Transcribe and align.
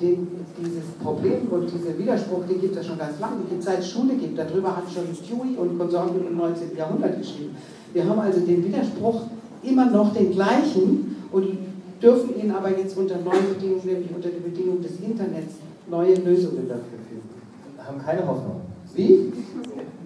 Den, 0.00 0.28
dieses 0.58 0.84
Problem 1.02 1.48
und 1.50 1.70
dieser 1.72 1.96
Widerspruch, 1.98 2.44
den 2.48 2.60
gibt 2.60 2.76
es 2.76 2.86
schon 2.86 2.98
ganz 2.98 3.18
lange, 3.20 3.36
den 3.42 3.48
gibt 3.48 3.60
es 3.60 3.66
seit 3.66 3.84
Schule 3.84 4.14
gibt. 4.14 4.38
Darüber 4.38 4.76
hat 4.76 4.84
schon 4.92 5.04
Dewey 5.06 5.56
und 5.56 5.78
Konsorten 5.78 6.26
im 6.26 6.36
19. 6.36 6.76
Jahrhundert 6.76 7.18
geschrieben. 7.18 7.56
Wir 7.92 8.08
haben 8.08 8.20
also 8.20 8.40
den 8.40 8.64
Widerspruch 8.64 9.22
immer 9.62 9.90
noch 9.90 10.12
den 10.14 10.32
gleichen 10.32 11.16
und 11.32 11.58
dürfen 12.02 12.40
ihn 12.40 12.50
aber 12.50 12.76
jetzt 12.76 12.96
unter 12.96 13.16
neuen 13.16 13.48
Bedingungen, 13.54 13.84
nämlich 13.84 14.14
unter 14.14 14.28
den 14.28 14.42
Bedingungen 14.42 14.82
des 14.82 14.92
Internets, 15.00 15.54
neue 15.90 16.14
Lösungen 16.14 16.68
dafür 16.68 16.98
finden. 17.08 17.28
Wir 17.76 17.86
haben 17.86 17.98
keine 17.98 18.26
Hoffnung. 18.26 18.60
Wie? 18.94 19.32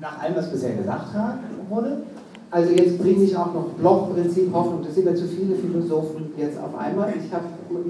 Nach 0.00 0.18
allem, 0.20 0.36
was 0.36 0.50
bisher 0.50 0.74
gesagt 0.76 1.14
wurde? 1.68 2.02
Also 2.50 2.70
jetzt 2.72 2.98
bringe 2.98 3.24
ich 3.24 3.36
auch 3.36 3.52
noch 3.52 3.66
Bloch-Prinzip 3.78 4.52
Hoffnung. 4.52 4.82
Das 4.84 4.94
sind 4.94 5.06
mir 5.06 5.14
zu 5.14 5.26
viele 5.26 5.56
Philosophen 5.56 6.30
jetzt 6.36 6.58
auf 6.58 6.76
einmal. 6.78 7.12
Ich, 7.18 7.30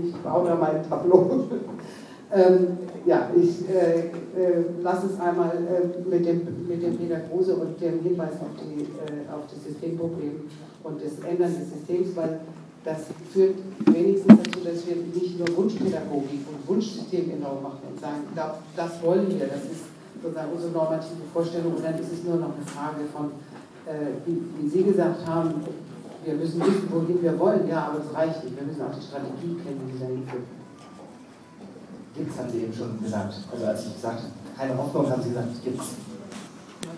ich 0.05 0.14
baue 0.23 0.48
da 0.48 0.55
mal 0.55 0.77
ein 0.77 0.89
Tableau. 0.89 1.45
ähm, 2.33 2.79
ja, 3.07 3.30
ich 3.37 3.69
äh, 3.69 4.09
äh, 4.09 4.65
lasse 4.83 5.07
es 5.07 5.20
einmal 5.20 5.51
äh, 5.51 6.09
mit, 6.09 6.27
dem, 6.27 6.66
mit 6.66 6.83
dem 6.83 6.97
Peter 6.97 7.20
Kruse 7.20 7.57
und 7.57 7.80
dem 7.80 8.01
Hinweis 8.02 8.33
auf, 8.41 8.48
die, 8.60 8.83
äh, 8.83 9.33
auf 9.33 9.43
das 9.52 9.65
Systemproblem 9.65 10.48
und 10.83 11.02
das 11.02 11.19
Ändern 11.29 11.55
des 11.59 11.70
Systems, 11.70 12.16
weil 12.16 12.41
das 12.84 12.98
führt 13.33 13.57
wenigstens 13.87 14.38
dazu, 14.43 14.65
dass 14.65 14.87
wir 14.87 14.97
nicht 14.97 15.38
nur 15.38 15.57
Wunschpädagogik 15.57 16.45
und 16.48 16.69
Wunschsystem 16.69 17.30
genau 17.30 17.59
machen 17.62 17.80
und 17.91 18.01
sagen, 18.01 18.24
das 18.77 19.02
wollen 19.02 19.29
wir, 19.29 19.46
das 19.46 19.65
ist 19.65 19.88
sozusagen 20.23 20.52
unsere 20.52 20.73
normative 20.73 21.24
Vorstellung 21.32 21.74
und 21.74 21.85
dann 21.85 21.95
ist 21.95 22.12
es 22.12 22.24
nur 22.24 22.37
noch 22.37 22.55
eine 22.55 22.65
Frage 22.65 23.05
von 23.12 23.32
äh, 23.87 24.16
wie, 24.24 24.41
wie, 24.59 24.69
Sie 24.69 24.82
gesagt 24.82 25.27
haben, 25.27 25.55
wir 26.24 26.34
müssen 26.34 26.60
wissen, 26.60 26.88
wohin 26.91 27.23
wir 27.23 27.38
wollen. 27.38 27.69
Ja, 27.69 27.88
aber 27.88 27.98
das 27.98 28.14
reicht 28.14 28.45
nicht. 28.45 28.56
Wir 28.56 28.66
müssen 28.66 28.82
auch 28.82 28.95
die 28.95 29.05
Strategie 29.05 29.55
kennen, 29.62 29.91
die 29.92 29.98
dahin 29.98 30.27
führt. 30.27 30.48
Gibt 32.16 32.30
es, 32.30 32.38
haben 32.38 32.51
Sie 32.51 32.59
eben 32.59 32.73
schon 32.73 33.02
gesagt. 33.02 33.34
Also 33.52 33.66
als 33.66 33.87
ich 33.87 33.95
gesagt 33.95 34.20
habe, 34.23 34.32
keine 34.56 34.79
Hoffnung, 34.79 35.10
haben 35.10 35.23
Sie 35.23 35.30
gesagt, 35.30 35.48
gibt 35.65 35.80
es. 35.80 35.87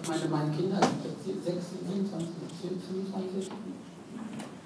Ich 0.03 0.09
meine, 0.09 0.29
meine 0.31 0.51
Kinder 0.55 0.79
sind 1.25 1.45
6, 1.45 1.57
27, 1.89 2.29
25, 2.63 3.51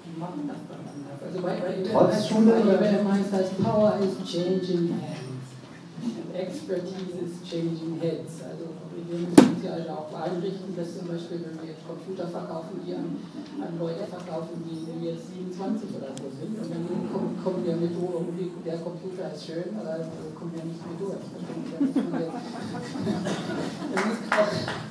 die 0.05 0.19
machen 0.19 0.45
das 0.45 0.57
dann 0.69 0.81
anders. 0.85 1.17
Also 1.23 1.41
bei, 1.41 1.55
bei 1.57 1.89
Trotz 1.89 2.27
Schule? 2.27 2.51
Bei 2.51 2.89
IBM 2.91 3.11
heißt 3.11 3.63
Power 3.63 3.97
is 4.01 4.13
changing 4.29 4.93
hands. 5.01 5.47
And 6.03 6.35
expertise 6.35 7.15
is 7.21 7.41
changing 7.47 7.99
heads. 8.01 8.43
Also 8.43 8.65
wir 9.09 9.19
müssen 9.25 9.57
sie 9.61 9.69
also 9.69 9.89
auch 9.89 10.13
einrichten, 10.13 10.75
dass 10.75 10.97
zum 10.97 11.07
Beispiel, 11.07 11.41
wenn 11.45 11.57
wir 11.61 11.73
jetzt 11.73 11.85
Computer 11.87 12.27
verkaufen, 12.27 12.81
die 12.85 12.93
an, 12.93 13.17
an 13.57 13.79
Leute 13.79 14.05
verkaufen, 14.05 14.61
die, 14.65 15.05
jetzt 15.05 15.31
27 15.33 15.89
oder 15.97 16.11
so 16.13 16.29
sind, 16.29 16.53
und 16.59 16.69
dann 16.69 16.85
kommen, 17.09 17.37
kommen 17.43 17.65
wir 17.65 17.75
mit, 17.75 17.91
oh, 17.97 18.21
der 18.65 18.77
Computer 18.79 19.33
ist 19.33 19.45
schön, 19.45 19.73
aber 19.77 20.05
kommen 20.37 20.53
wir 20.53 20.65
nicht 20.65 20.81
mehr 20.81 20.97
durch. 20.99 21.17
Da 23.91 23.97
muss 24.05 24.17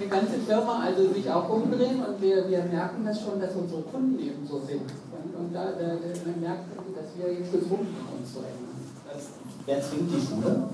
die 0.01 0.09
ganze 0.09 0.39
Firma 0.43 0.81
also 0.85 1.13
sich 1.13 1.31
auch 1.31 1.49
umdrehen 1.49 2.03
und 2.03 2.21
wir, 2.21 2.49
wir 2.49 2.65
merken 2.65 3.05
das 3.05 3.21
schon, 3.21 3.41
dass 3.41 3.55
unsere 3.55 3.83
Kunden 3.83 4.19
eben 4.19 4.47
so 4.47 4.61
sind. 4.61 4.89
Und, 4.89 5.35
und 5.39 5.55
da, 5.55 5.73
da, 5.79 5.99
man 6.27 6.41
merkt, 6.41 6.65
dass 6.75 7.17
wir 7.17 7.33
jetzt 7.33 7.53
gezwungen 7.53 7.89
sind, 7.95 8.21
uns 8.21 8.33
zu 8.33 8.39
ändern. 8.41 8.81
Wer 9.67 9.81
zwingt 9.83 10.11
die 10.11 10.21
Schule? 10.21 10.69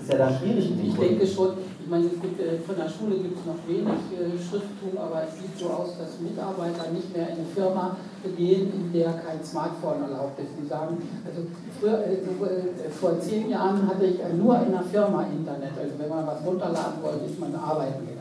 Ist 0.00 0.12
ja 0.12 0.18
da 0.18 0.30
schwierig. 0.30 0.72
Ich 0.82 0.94
denke 0.94 1.26
schon, 1.26 1.50
ich 1.82 1.90
meine, 1.90 2.06
es 2.06 2.20
gibt, 2.20 2.40
äh, 2.40 2.58
von 2.66 2.74
der 2.74 2.88
Schule 2.88 3.16
gibt 3.18 3.38
es 3.38 3.46
noch 3.46 3.62
wenig 3.66 4.00
äh, 4.10 4.34
Schrifttum, 4.38 4.98
aber 4.98 5.22
es 5.22 5.38
sieht 5.38 5.58
so 5.58 5.70
aus, 5.70 5.98
dass 5.98 6.18
Mitarbeiter 6.20 6.90
nicht 6.90 7.14
mehr 7.14 7.28
in 7.30 7.38
eine 7.38 7.46
Firma 7.54 7.96
gehen, 8.36 8.72
in 8.74 8.92
der 8.92 9.12
kein 9.22 9.42
Smartphone 9.44 10.02
erlaubt 10.02 10.38
ist. 10.40 10.50
Die 10.60 10.66
sagen, 10.66 10.98
also 11.24 11.46
früher, 11.78 12.02
äh, 12.02 12.90
vor 12.90 13.20
zehn 13.20 13.50
Jahren 13.50 13.86
hatte 13.86 14.04
ich 14.06 14.18
nur 14.36 14.56
in 14.60 14.74
einer 14.74 14.82
Firma 14.82 15.26
Internet. 15.30 15.78
Also 15.78 15.94
wenn 15.98 16.08
man 16.08 16.26
was 16.26 16.44
runterladen 16.44 17.02
wollte, 17.02 17.24
ist 17.24 17.38
man 17.38 17.54
arbeiten 17.54 18.06
gegangen 18.06 18.15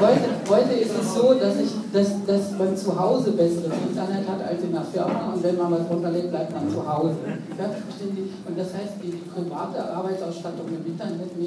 heute, 0.00 0.28
heute 0.48 0.74
ist 0.74 0.92
es 0.92 1.14
so, 1.14 1.32
dass, 1.34 1.56
ich, 1.58 1.72
dass, 1.90 2.24
dass 2.26 2.52
man 2.58 2.76
zu 2.76 2.98
Hause 2.98 3.32
besseres 3.32 3.72
Internet 3.88 4.28
hat 4.28 4.46
als 4.46 4.62
in 4.62 4.72
der 4.72 4.84
Firma 4.84 5.32
und 5.32 5.42
wenn 5.42 5.56
man 5.56 5.72
was 5.72 5.88
runterlegt, 5.88 6.30
bleibt 6.30 6.52
man 6.52 6.68
zu 6.68 6.86
Hause. 6.86 7.16
Ja, 7.58 7.64
und 8.46 8.58
das 8.58 8.74
heißt, 8.74 8.92
die, 9.02 9.10
die 9.10 9.24
private 9.30 9.90
Arbeitsausstattung 9.90 10.66
im 10.68 10.84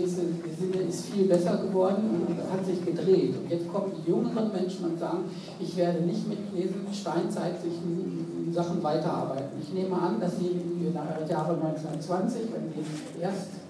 Sinne 0.09 0.81
ist 0.89 1.05
viel 1.07 1.25
besser 1.25 1.57
geworden 1.57 2.25
und 2.27 2.38
hat 2.51 2.66
sich 2.66 2.83
gedreht. 2.83 3.35
Und 3.37 3.51
jetzt 3.51 3.71
kommen 3.71 3.91
die 3.97 4.09
jüngeren 4.09 4.51
Menschen 4.51 4.85
und 4.85 4.99
sagen, 4.99 5.25
ich 5.59 5.77
werde 5.77 6.01
nicht 6.01 6.27
mit 6.27 6.39
diesen 6.55 6.87
steinzeitlichen 6.91 8.51
Sachen 8.51 8.81
weiterarbeiten. 8.81 9.61
Ich 9.61 9.71
nehme 9.73 9.95
an, 9.95 10.19
dass 10.19 10.37
sie 10.39 10.47
in 10.47 10.85
den 10.85 10.93
Jahren 10.95 11.61
1920, 11.61 12.41
wenn 12.51 12.73
die 12.73 13.21
erst 13.21 13.60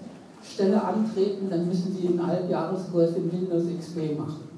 Stelle 0.42 0.82
antreten, 0.82 1.48
dann 1.48 1.68
müssen 1.68 1.94
Sie 1.94 2.08
einen 2.08 2.26
Halbjahreskurs 2.26 3.16
in 3.16 3.30
Windows 3.30 3.64
XP 3.78 4.18
machen. 4.18 4.52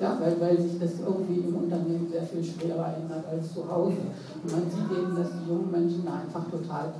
Ja, 0.00 0.16
weil, 0.18 0.40
weil 0.40 0.60
sich 0.60 0.78
das 0.80 0.92
irgendwie 1.00 1.40
im 1.40 1.56
Unternehmen 1.56 2.08
sehr 2.10 2.22
viel 2.22 2.42
schwerer 2.42 2.96
ändert 2.96 3.26
als 3.28 3.52
zu 3.52 3.68
Hause. 3.70 4.00
Und 4.42 4.50
man 4.50 4.64
sieht 4.70 4.88
eben, 4.96 5.14
dass 5.14 5.28
die 5.36 5.50
jungen 5.50 5.70
Menschen 5.70 6.06
da 6.06 6.24
einfach 6.24 6.48
total 6.48 6.94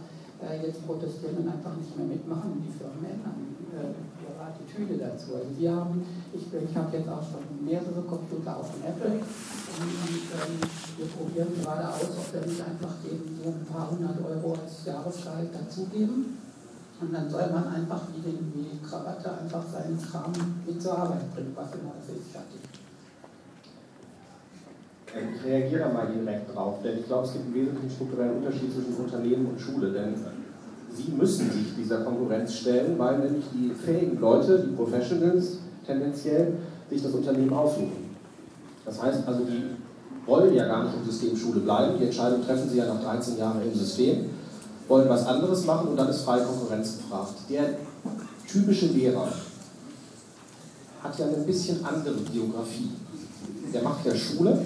äh, 0.45 0.67
jetzt 0.67 0.85
protestieren 0.85 1.39
und 1.39 1.49
einfach 1.49 1.73
nicht 1.81 1.97
mehr 1.97 2.07
mitmachen 2.07 2.53
und 2.53 2.61
die 2.61 2.77
Firmen 2.77 3.01
ändern 3.01 3.57
äh, 3.73 3.97
ihre 4.21 4.37
Attitüde 4.45 5.01
dazu. 5.01 5.33
Also 5.33 5.49
wir 5.57 5.73
haben, 5.73 6.05
ich, 6.35 6.45
ich 6.45 6.77
habe 6.77 6.93
jetzt 6.93 7.09
auch 7.09 7.25
schon 7.25 7.65
mehrere 7.65 8.05
Computer 8.05 8.53
auch 8.61 8.69
von 8.69 8.85
Apple 8.85 9.17
und, 9.17 9.93
und 9.97 10.27
ähm, 10.37 10.55
wir 11.01 11.09
probieren 11.09 11.57
gerade 11.57 11.89
aus, 11.89 12.05
ob 12.05 12.27
wir 12.37 12.45
nicht 12.45 12.61
einfach 12.61 13.01
eben 13.09 13.33
so 13.33 13.49
ein 13.49 13.65
paar 13.65 13.89
hundert 13.89 14.21
Euro 14.21 14.61
als 14.61 14.85
Jahresgehalt 14.85 15.49
dazugeben 15.57 16.50
und 17.01 17.15
dann 17.15 17.29
soll 17.31 17.49
man 17.51 17.67
einfach 17.69 18.03
wie, 18.15 18.21
den, 18.21 18.53
wie 18.55 18.77
die 18.77 18.83
Krawatte 18.87 19.31
einfach 19.33 19.65
seinen 19.73 19.99
Kram 20.01 20.33
mit 20.67 20.81
zur 20.81 20.99
Arbeit 20.99 21.35
bringen, 21.35 21.53
was 21.55 21.73
immer 21.73 21.93
es 21.99 22.15
ist, 22.15 22.31
fertig. 22.31 22.61
Ich 25.13 25.45
reagiere 25.45 25.81
da 25.81 25.93
mal 25.93 26.07
direkt 26.07 26.55
drauf, 26.55 26.77
denn 26.85 26.99
ich 27.01 27.07
glaube, 27.07 27.27
es 27.27 27.33
gibt 27.33 27.47
einen 27.47 27.55
wesentlichen 27.55 27.91
strukturellen 27.91 28.37
Unterschied 28.37 28.73
zwischen 28.73 28.95
Unternehmen 28.95 29.47
und 29.47 29.61
Schule, 29.61 29.91
denn 29.91 30.15
sie 30.93 31.11
müssen 31.13 31.51
sich 31.51 31.75
dieser 31.77 32.05
Konkurrenz 32.05 32.55
stellen, 32.55 32.97
weil 32.99 33.19
nämlich 33.19 33.45
die 33.53 33.71
fähigen 33.71 34.21
Leute, 34.21 34.61
die 34.61 34.77
Professionals 34.77 35.59
tendenziell, 35.85 36.59
sich 36.89 37.03
das 37.03 37.13
Unternehmen 37.13 37.53
aussuchen. 37.53 38.15
Das 38.85 39.03
heißt 39.03 39.27
also, 39.27 39.45
die 39.45 39.65
wollen 40.27 40.55
ja 40.55 40.67
gar 40.67 40.85
nicht 40.85 40.95
im 40.97 41.05
System 41.05 41.37
Schule 41.37 41.61
bleiben, 41.61 41.99
die 41.99 42.05
Entscheidung 42.05 42.45
treffen 42.45 42.69
sie 42.69 42.79
ja 42.79 42.87
nach 42.87 43.03
13 43.03 43.39
Jahren 43.39 43.63
im 43.63 43.75
System 43.75 44.27
wollen 44.91 45.09
was 45.09 45.25
anderes 45.25 45.65
machen 45.65 45.89
und 45.89 45.97
dann 45.97 46.09
ist 46.09 46.23
freie 46.23 46.43
Konkurrenz 46.43 46.99
gefragt. 46.99 47.35
Der 47.49 47.63
typische 48.47 48.87
Lehrer 48.87 49.29
hat 51.03 51.19
ja 51.19 51.27
eine 51.27 51.37
bisschen 51.37 51.85
andere 51.85 52.17
Biografie. 52.17 52.91
Der 53.73 53.83
macht 53.83 54.05
ja 54.05 54.15
Schule. 54.15 54.61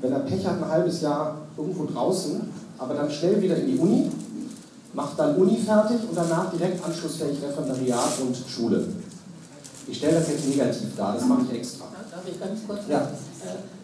Wenn 0.00 0.12
er 0.12 0.18
Pech 0.20 0.44
hat, 0.44 0.60
ein 0.60 0.68
halbes 0.68 1.00
Jahr 1.00 1.42
irgendwo 1.56 1.84
draußen, 1.84 2.40
aber 2.76 2.94
dann 2.94 3.10
schnell 3.10 3.40
wieder 3.40 3.56
in 3.56 3.66
die 3.68 3.78
Uni, 3.78 4.10
macht 4.94 5.16
dann 5.18 5.36
Uni 5.36 5.56
fertig 5.56 5.98
und 6.08 6.16
danach 6.16 6.50
direkt 6.50 6.84
anschlussfähig 6.84 7.38
Referendariat 7.42 8.18
und 8.20 8.36
Schule. 8.36 8.88
Ich 9.86 9.98
stelle 9.98 10.14
das 10.14 10.28
jetzt 10.28 10.48
negativ 10.48 10.96
dar, 10.96 11.14
das 11.14 11.24
mache 11.24 11.42
ich 11.50 11.58
extra. 11.58 11.84
Darf 12.10 12.22
ich 12.26 12.40
ganz 12.40 12.60
kurz? 12.66 12.80
Ja. 12.88 13.10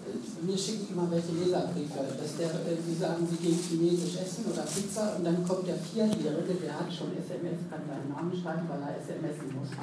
Äh, 0.06 0.46
mir 0.46 0.56
schicken 0.56 0.94
immer 0.94 1.10
welche 1.10 1.32
Leserbriefe, 1.34 2.06
dass 2.14 2.36
der, 2.38 2.50
äh, 2.62 2.78
die 2.78 2.94
sagen, 2.94 3.26
sie 3.26 3.42
gehen 3.42 3.58
chinesisch 3.58 4.22
essen 4.22 4.46
oder 4.46 4.62
Pizza 4.62 5.18
und 5.18 5.24
dann 5.24 5.42
kommt 5.42 5.66
der 5.66 5.76
Vierjährige, 5.76 6.54
der 6.62 6.78
hat 6.78 6.90
schon 6.92 7.10
SMS, 7.18 7.66
kann 7.66 7.82
seinen 7.82 8.08
Namen 8.14 8.30
schreiben, 8.30 8.70
weil 8.70 8.82
er 8.86 8.94
SMSen 9.02 9.50
muss. 9.58 9.74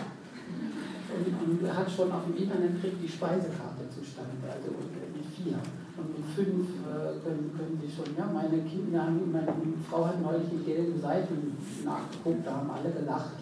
Und, 1.14 1.28
und 1.28 1.60
hat 1.68 1.92
schon 1.92 2.12
auf 2.12 2.24
dem 2.26 2.38
Internet 2.38 2.80
kriegt 2.80 3.04
die 3.04 3.12
Speisekarte 3.12 3.84
zustande, 3.92 4.48
also 4.48 4.72
die 4.72 5.28
vier. 5.28 5.60
Und 5.96 6.10
mit 6.18 6.26
fünf 6.36 6.70
äh, 6.90 7.22
können, 7.24 7.52
können 7.56 7.80
sie 7.80 7.92
schon, 7.94 8.18
ja, 8.18 8.26
meine 8.34 8.64
Kinder, 8.64 9.10
meine 9.32 9.54
Frau 9.88 10.08
hat 10.08 10.20
neulich 10.24 10.50
die 10.52 10.66
gelben 10.66 11.00
Seiten 11.00 11.56
nachgeguckt, 11.86 12.48
da 12.48 12.52
haben 12.56 12.72
alle 12.72 12.90
gelacht. 12.92 13.38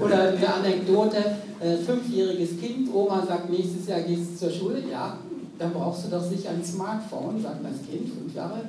Oder 0.00 0.28
eine 0.28 0.54
Anekdote, 0.54 1.16
äh, 1.60 1.76
fünfjähriges 1.78 2.60
Kind, 2.60 2.94
Oma 2.94 3.24
sagt, 3.26 3.48
nächstes 3.48 3.88
Jahr 3.88 4.00
gehst 4.00 4.32
du 4.32 4.36
zur 4.36 4.50
Schule, 4.50 4.82
ja, 4.90 5.16
dann 5.58 5.72
brauchst 5.72 6.04
du 6.04 6.10
doch 6.10 6.22
sicher 6.22 6.50
ein 6.50 6.62
Smartphone, 6.62 7.40
sagt 7.40 7.64
das 7.64 7.88
Kind, 7.88 8.12
fünf 8.12 8.34
Jahre. 8.34 8.60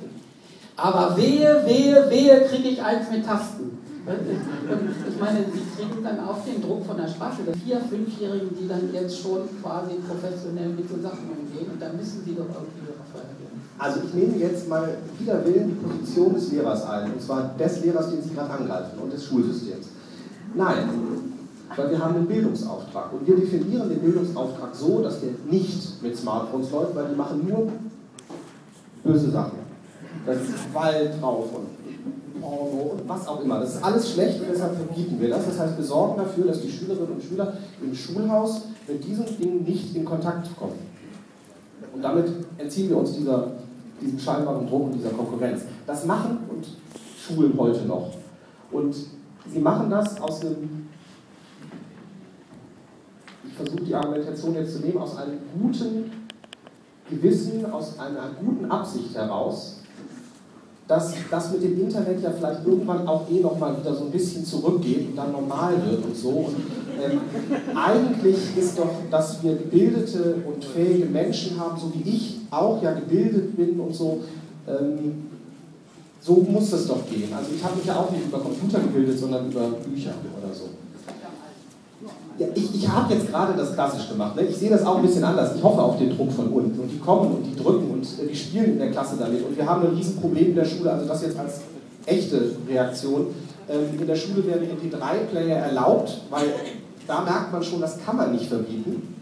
Aber 0.76 1.14
wehe, 1.14 1.62
wehe, 1.66 2.08
wehe, 2.08 2.40
kriege 2.46 2.68
ich 2.70 2.82
eins 2.82 3.10
mit 3.10 3.26
Tasten. 3.26 3.76
Ich 4.08 5.20
meine, 5.20 5.44
sie 5.52 5.64
kriegen 5.76 6.02
dann 6.02 6.20
auch 6.20 6.42
den 6.44 6.62
Druck 6.62 6.86
von 6.86 6.96
der 6.96 7.08
Straße, 7.08 7.42
die 7.46 7.58
vier, 7.60 7.80
fünfjährigen, 7.80 8.50
die 8.58 8.66
dann 8.66 8.92
jetzt 8.92 9.20
schon 9.20 9.42
quasi 9.60 9.96
professionell 10.08 10.70
mit 10.70 10.88
so 10.88 10.96
Sachen 11.02 11.28
umgehen, 11.28 11.70
und 11.72 11.80
da 11.80 11.92
müssen 11.92 12.24
sie 12.24 12.34
doch 12.34 12.48
irgendwie 12.48 12.88
reagieren. 12.88 13.60
Also 13.78 14.00
ich 14.06 14.14
nehme 14.14 14.36
jetzt 14.36 14.68
mal 14.68 14.96
wieder 15.18 15.44
Willen 15.44 15.68
die 15.68 15.86
Position 15.86 16.34
des 16.34 16.50
Lehrers 16.52 16.84
ein, 16.86 17.12
und 17.12 17.22
zwar 17.22 17.54
des 17.58 17.84
Lehrers, 17.84 18.10
den 18.10 18.22
Sie 18.22 18.34
gerade 18.34 18.50
angreifen, 18.50 18.98
und 19.02 19.12
des 19.12 19.24
Schulsystems. 19.24 19.88
Nein, 20.54 20.88
weil 21.76 21.90
wir 21.90 21.98
haben 21.98 22.16
einen 22.16 22.26
Bildungsauftrag 22.26 23.12
und 23.12 23.26
wir 23.26 23.36
definieren 23.36 23.90
den 23.90 24.00
Bildungsauftrag 24.00 24.74
so, 24.74 25.02
dass 25.02 25.20
der 25.20 25.30
nicht 25.50 26.02
mit 26.02 26.16
Smartphones 26.16 26.70
läuft, 26.70 26.96
weil 26.96 27.08
die 27.08 27.14
machen 27.14 27.46
nur 27.46 27.68
böse 29.04 29.30
Sachen. 29.30 29.58
Da 30.24 30.32
ist 30.32 30.46
Gewalt 30.68 31.20
drauf 31.20 31.46
und 31.54 31.77
Porno 32.40 32.92
und 32.92 33.08
was 33.08 33.26
auch 33.26 33.42
immer. 33.42 33.60
Das 33.60 33.76
ist 33.76 33.84
alles 33.84 34.12
schlecht 34.12 34.40
und 34.40 34.48
deshalb 34.50 34.76
verbieten 34.76 35.20
wir 35.20 35.30
das. 35.30 35.46
Das 35.46 35.58
heißt, 35.58 35.76
wir 35.76 35.84
sorgen 35.84 36.18
dafür, 36.18 36.46
dass 36.46 36.60
die 36.60 36.70
Schülerinnen 36.70 37.12
und 37.12 37.22
Schüler 37.22 37.54
im 37.82 37.94
Schulhaus 37.94 38.62
mit 38.86 39.04
diesen 39.04 39.26
Dingen 39.38 39.64
nicht 39.64 39.94
in 39.94 40.04
Kontakt 40.04 40.56
kommen. 40.56 40.78
Und 41.94 42.02
damit 42.02 42.30
entziehen 42.58 42.90
wir 42.90 42.98
uns 42.98 43.12
dieser, 43.12 43.52
diesem 44.00 44.18
scheinbaren 44.18 44.66
Druck 44.66 44.84
und 44.86 44.92
dieser 44.92 45.10
Konkurrenz. 45.10 45.62
Das 45.86 46.04
machen 46.04 46.38
und 46.48 46.66
Schulen 47.18 47.54
heute 47.58 47.84
noch. 47.86 48.10
Und 48.70 48.94
sie 49.52 49.58
machen 49.58 49.90
das 49.90 50.20
aus 50.20 50.40
einem, 50.42 50.88
ich 53.46 53.54
versuche 53.54 53.82
die 53.82 53.94
Argumentation 53.94 54.54
jetzt 54.54 54.74
zu 54.74 54.80
nehmen, 54.80 54.98
aus 54.98 55.16
einem 55.16 55.38
guten 55.60 56.10
Gewissen, 57.10 57.70
aus 57.72 57.98
einer 57.98 58.30
guten 58.40 58.70
Absicht 58.70 59.14
heraus, 59.14 59.77
dass 60.88 61.12
das 61.30 61.52
mit 61.52 61.62
dem 61.62 61.78
Internet 61.78 62.22
ja 62.22 62.30
vielleicht 62.30 62.66
irgendwann 62.66 63.06
auch 63.06 63.30
eh 63.30 63.40
nochmal 63.40 63.78
wieder 63.78 63.94
so 63.94 64.04
ein 64.04 64.10
bisschen 64.10 64.44
zurückgeht 64.44 65.10
und 65.10 65.16
dann 65.16 65.32
normal 65.32 65.74
wird 65.88 66.02
und 66.02 66.16
so. 66.16 66.30
Und 66.30 66.56
ähm, 66.98 67.20
eigentlich 67.76 68.56
ist 68.56 68.78
doch, 68.78 68.90
dass 69.10 69.42
wir 69.42 69.54
gebildete 69.54 70.36
und 70.46 70.64
fähige 70.64 71.04
Menschen 71.04 71.60
haben, 71.60 71.78
so 71.78 71.92
wie 71.94 72.08
ich 72.08 72.38
auch 72.50 72.82
ja 72.82 72.92
gebildet 72.94 73.54
bin 73.54 73.78
und 73.78 73.94
so. 73.94 74.20
Ähm, 74.66 75.28
so 76.20 76.34
muss 76.36 76.72
es 76.72 76.88
doch 76.88 77.08
gehen. 77.08 77.32
Also 77.36 77.50
ich 77.54 77.62
habe 77.62 77.76
mich 77.76 77.86
ja 77.86 77.96
auch 77.96 78.10
nicht 78.10 78.24
über 78.26 78.40
Computer 78.40 78.80
gebildet, 78.80 79.18
sondern 79.18 79.50
über 79.50 79.68
Bücher 79.68 80.14
oder 80.42 80.52
so. 80.52 80.64
Ja, 82.38 82.46
ich, 82.54 82.74
ich 82.74 82.88
habe 82.88 83.12
jetzt 83.12 83.28
gerade 83.28 83.54
das 83.56 83.74
klassisch 83.74 84.08
gemacht. 84.08 84.36
Ne? 84.36 84.42
Ich 84.42 84.56
sehe 84.56 84.70
das 84.70 84.84
auch 84.84 84.96
ein 84.96 85.02
bisschen 85.02 85.24
anders. 85.24 85.56
Ich 85.56 85.62
hoffe 85.62 85.82
auf 85.82 85.98
den 85.98 86.16
Druck 86.16 86.30
von 86.30 86.46
unten. 86.48 86.78
Und 86.78 86.88
die 86.88 86.98
kommen 86.98 87.32
und 87.32 87.44
die 87.44 87.56
drücken 87.56 87.90
und 87.90 88.04
äh, 88.04 88.28
die 88.28 88.36
spielen 88.36 88.72
in 88.72 88.78
der 88.78 88.92
Klasse 88.92 89.16
damit. 89.18 89.44
Und 89.44 89.56
wir 89.56 89.66
haben 89.66 89.82
ein 89.82 89.94
Riesenproblem 89.94 90.50
in 90.50 90.54
der 90.54 90.64
Schule, 90.64 90.92
also 90.92 91.06
das 91.06 91.22
jetzt 91.22 91.38
als 91.38 91.60
echte 92.06 92.52
Reaktion. 92.68 93.26
Ähm, 93.68 94.00
in 94.00 94.06
der 94.06 94.14
Schule 94.14 94.46
werden 94.46 94.68
MP3-Player 94.68 95.56
erlaubt, 95.56 96.22
weil 96.30 96.54
da 97.08 97.22
merkt 97.22 97.52
man 97.52 97.62
schon, 97.62 97.80
das 97.80 97.98
kann 98.04 98.16
man 98.16 98.32
nicht 98.32 98.46
verbieten. 98.46 99.16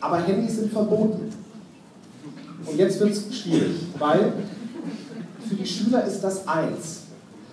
Aber 0.00 0.18
Handys 0.18 0.56
sind 0.56 0.70
verboten. 0.70 1.32
Und 2.66 2.78
jetzt 2.78 3.00
wird 3.00 3.12
es 3.12 3.34
schwierig, 3.34 3.76
weil 3.98 4.32
für 5.48 5.54
die 5.54 5.66
Schüler 5.66 6.04
ist 6.04 6.20
das 6.22 6.46
eins. 6.46 7.05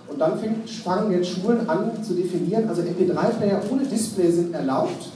Und 0.07 0.19
dann 0.19 0.33
fangen 0.83 1.11
jetzt 1.11 1.29
Schulen 1.29 1.67
an 1.67 2.03
zu 2.03 2.13
definieren, 2.13 2.67
also 2.67 2.81
MP3-Player 2.81 3.61
ohne 3.71 3.83
Display 3.83 4.31
sind 4.31 4.53
erlaubt. 4.53 5.09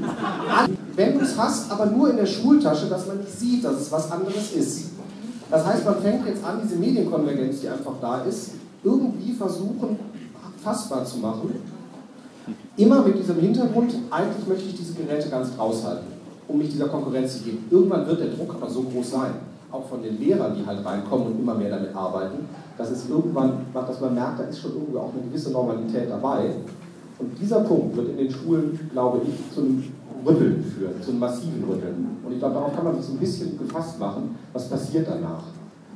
Wenn 0.96 1.18
du 1.18 1.24
es 1.24 1.36
hast, 1.38 1.70
aber 1.70 1.86
nur 1.86 2.10
in 2.10 2.16
der 2.16 2.26
Schultasche, 2.26 2.86
dass 2.86 3.06
man 3.06 3.18
nicht 3.18 3.38
sieht, 3.38 3.64
dass 3.64 3.80
es 3.80 3.90
was 3.90 4.10
anderes 4.10 4.52
ist. 4.52 4.90
Das 5.50 5.66
heißt, 5.66 5.84
man 5.84 6.00
fängt 6.00 6.26
jetzt 6.26 6.44
an, 6.44 6.60
diese 6.62 6.76
Medienkonvergenz, 6.76 7.60
die 7.60 7.68
einfach 7.68 7.94
da 8.00 8.22
ist, 8.22 8.50
irgendwie 8.84 9.32
versuchen, 9.32 9.98
fassbar 10.62 11.04
zu 11.04 11.18
machen. 11.18 11.54
Immer 12.76 13.02
mit 13.02 13.18
diesem 13.18 13.38
Hintergrund, 13.40 13.94
eigentlich 14.10 14.46
möchte 14.46 14.68
ich 14.68 14.76
diese 14.76 14.94
Geräte 14.94 15.28
ganz 15.28 15.48
raushalten, 15.58 16.06
um 16.48 16.58
mich 16.58 16.70
dieser 16.70 16.88
Konkurrenz 16.88 17.38
zu 17.38 17.44
geben. 17.44 17.66
Irgendwann 17.70 18.06
wird 18.06 18.20
der 18.20 18.28
Druck 18.28 18.54
aber 18.54 18.70
so 18.70 18.82
groß 18.82 19.10
sein, 19.10 19.32
auch 19.72 19.86
von 19.86 20.02
den 20.02 20.18
Lehrern, 20.18 20.54
die 20.56 20.66
halt 20.66 20.84
reinkommen 20.84 21.28
und 21.28 21.40
immer 21.40 21.54
mehr 21.54 21.70
damit 21.70 21.94
arbeiten, 21.94 22.48
dass 22.76 22.90
es 22.90 23.08
irgendwann, 23.08 23.66
dass 23.72 24.00
man 24.00 24.14
merkt, 24.14 24.40
da 24.40 24.44
ist 24.44 24.58
schon 24.58 24.72
irgendwie 24.72 24.98
auch 24.98 25.12
eine 25.12 25.22
gewisse 25.28 25.50
Normalität 25.50 26.10
dabei. 26.10 26.50
Und 27.18 27.38
dieser 27.38 27.60
Punkt 27.60 27.96
wird 27.96 28.10
in 28.10 28.16
den 28.16 28.30
Schulen, 28.30 28.90
glaube 28.92 29.20
ich, 29.26 29.54
zu 29.54 29.60
einem 29.60 29.84
Rütteln 30.26 30.64
führen, 30.64 31.02
zu 31.02 31.10
einem 31.10 31.20
massiven 31.20 31.64
Rütteln. 31.64 32.16
Und 32.24 32.32
ich 32.32 32.38
glaube, 32.38 32.54
darauf 32.54 32.74
kann 32.74 32.84
man 32.84 32.96
sich 32.96 33.04
so 33.04 33.12
ein 33.12 33.18
bisschen 33.18 33.58
gefasst 33.58 33.98
machen, 33.98 34.36
was 34.52 34.68
passiert 34.68 35.06
danach. 35.08 35.44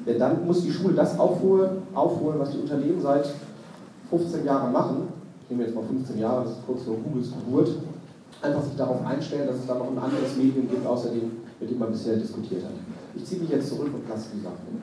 Denn 0.06 0.19
dann 0.19 0.47
muss 0.47 0.62
die 0.62 0.71
Schule 0.71 0.94
das 0.94 1.19
aufholen, 1.19 1.79
aufholen 1.94 2.38
was 2.38 2.50
die 2.50 2.59
Unternehmen 2.59 3.00
seit 3.00 3.26
15 4.11 4.44
Jahren 4.44 4.73
machen. 4.73 5.09
Ich 5.43 5.50
nehme 5.50 5.65
jetzt 5.65 5.75
mal 5.75 5.85
15 5.85 6.19
Jahre, 6.19 6.44
das 6.44 6.53
ist 6.53 6.67
kurz 6.67 6.82
vor 6.82 6.97
Googles 6.97 7.31
Geburt. 7.32 7.71
Einfach 8.43 8.62
sich 8.62 8.76
darauf 8.76 9.05
einstellen, 9.06 9.47
dass 9.47 9.56
es 9.56 9.67
da 9.67 9.75
noch 9.75 9.91
ein 9.91 9.99
anderes 9.99 10.37
Medium 10.37 10.69
gibt, 10.69 10.87
außer 10.87 11.09
dem, 11.09 11.31
mit 11.59 11.71
dem 11.71 11.79
man 11.79 11.91
bisher 11.91 12.17
diskutiert 12.17 12.65
hat. 12.65 12.73
Ich 13.16 13.25
ziehe 13.25 13.40
mich 13.40 13.50
jetzt 13.50 13.69
zurück 13.69 13.90
und 13.94 14.08
lasse 14.08 14.28
die 14.34 14.40
Sachen 14.40 14.82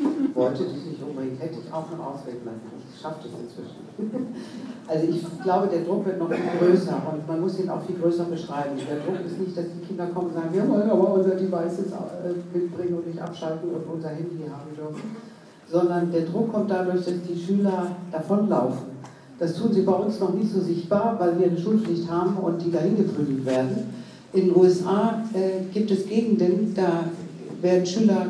wollte 0.34 0.64
dich 0.64 0.84
nicht 0.86 1.02
unbedingt, 1.02 1.40
hätte 1.40 1.56
ich 1.64 1.72
auch 1.72 1.84
noch 1.90 2.14
ausreden 2.14 2.44
lassen. 2.44 2.60
Ich 2.92 3.00
schaffe 3.00 3.20
das 3.24 3.32
inzwischen. 3.40 3.80
Also 4.86 5.06
ich 5.06 5.42
glaube, 5.42 5.68
der 5.68 5.82
Druck 5.84 6.06
wird 6.06 6.18
noch 6.18 6.30
viel 6.30 6.58
größer 6.58 6.96
und 7.12 7.28
man 7.28 7.40
muss 7.40 7.58
ihn 7.60 7.68
auch 7.68 7.82
viel 7.82 7.96
größer 7.96 8.24
beschreiben. 8.24 8.76
Der 8.76 9.00
Druck 9.00 9.24
ist 9.24 9.38
nicht, 9.38 9.56
dass 9.56 9.66
die 9.66 9.86
Kinder 9.86 10.06
kommen 10.06 10.28
und 10.28 10.34
sagen, 10.34 10.48
wir 10.52 10.68
wollen 10.68 10.90
aber 10.90 11.14
unser 11.14 11.36
Device 11.36 11.78
jetzt 11.78 11.92
äh, 11.92 12.56
mitbringen 12.56 12.94
und 12.94 13.06
nicht 13.06 13.20
abschalten 13.20 13.70
und 13.70 13.82
unser 13.92 14.08
Handy 14.08 14.44
haben 14.50 14.74
dürfen. 14.74 15.16
Sondern 15.70 16.10
der 16.10 16.22
Druck 16.22 16.52
kommt 16.52 16.70
dadurch, 16.70 17.04
dass 17.04 17.14
die 17.28 17.38
Schüler 17.38 17.94
davonlaufen. 18.10 18.90
Das 19.38 19.54
tun 19.54 19.72
sie 19.72 19.82
bei 19.82 19.92
uns 19.92 20.18
noch 20.20 20.34
nicht 20.34 20.52
so 20.52 20.60
sichtbar, 20.60 21.16
weil 21.18 21.38
wir 21.38 21.46
eine 21.46 21.58
Schulpflicht 21.58 22.10
haben 22.10 22.36
und 22.36 22.60
die 22.60 22.70
dahin 22.70 22.96
geprügelt 22.96 23.46
werden. 23.46 23.94
In 24.32 24.46
den 24.46 24.56
USA 24.56 25.22
äh, 25.32 25.64
gibt 25.72 25.90
es 25.90 26.06
Gegenden, 26.06 26.74
da 26.74 27.04
werden 27.62 27.86
Schüler 27.86 28.26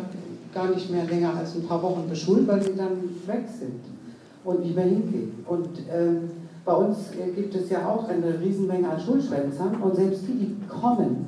gar 0.53 0.71
nicht 0.71 0.91
mehr 0.91 1.05
länger 1.05 1.35
als 1.37 1.55
ein 1.55 1.67
paar 1.67 1.83
Wochen 1.83 2.09
beschult, 2.09 2.47
weil 2.49 2.63
sie 2.63 2.75
dann 2.75 2.99
weg 3.27 3.45
sind 3.59 3.81
und 4.45 4.61
nicht 4.65 4.75
mehr 4.75 4.85
hingehen. 4.85 5.45
Und 5.47 5.69
ähm, 5.93 6.31
bei 6.65 6.75
uns 6.75 6.99
äh, 7.13 7.31
gibt 7.33 7.55
es 7.55 7.71
ja 7.71 7.89
auch 7.89 8.09
eine 8.09 8.41
Riesenmenge 8.41 8.89
an 8.89 9.01
Schulschwänzern 9.01 9.77
und 9.81 9.97
selbst 9.97 10.23
die, 10.27 10.33
die 10.35 10.57
kommen, 10.69 11.27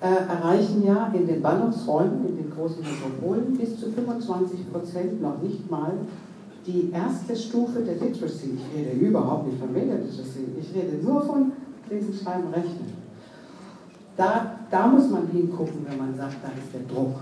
äh, 0.00 0.06
erreichen 0.06 0.84
ja 0.84 1.12
in 1.14 1.26
den 1.26 1.42
Ballungsräumen, 1.42 2.26
in 2.28 2.36
den 2.36 2.50
großen 2.50 2.82
Metropolen 2.82 3.56
bis 3.56 3.78
zu 3.78 3.90
25 3.90 4.72
Prozent 4.72 5.20
noch 5.20 5.40
nicht 5.42 5.70
mal 5.70 5.92
die 6.66 6.90
erste 6.92 7.34
Stufe 7.34 7.80
der 7.80 7.94
Literacy. 7.94 8.56
Ich 8.56 8.78
rede 8.78 8.98
überhaupt 8.98 9.46
nicht 9.46 9.58
von 9.58 9.72
Media 9.72 9.94
Literacy, 9.94 10.46
ich 10.58 10.74
rede 10.74 11.04
nur 11.04 11.22
von 11.22 11.52
Lesen, 11.88 12.14
Schreiben, 12.14 12.48
Rechnen. 12.52 12.92
Da, 14.16 14.60
da 14.70 14.86
muss 14.86 15.10
man 15.10 15.26
hingucken, 15.28 15.86
wenn 15.88 15.98
man 15.98 16.14
sagt, 16.14 16.36
da 16.42 16.48
ist 16.48 16.72
der 16.72 16.82
Druck. 16.94 17.16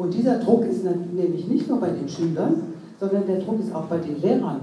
Und 0.00 0.14
dieser 0.14 0.38
Druck 0.38 0.64
ist 0.64 0.82
nämlich 0.82 1.46
nicht 1.46 1.68
nur 1.68 1.78
bei 1.78 1.90
den 1.90 2.08
Schülern, 2.08 2.54
sondern 2.98 3.26
der 3.26 3.40
Druck 3.40 3.60
ist 3.60 3.74
auch 3.74 3.84
bei 3.84 3.98
den 3.98 4.18
Lehrern. 4.22 4.60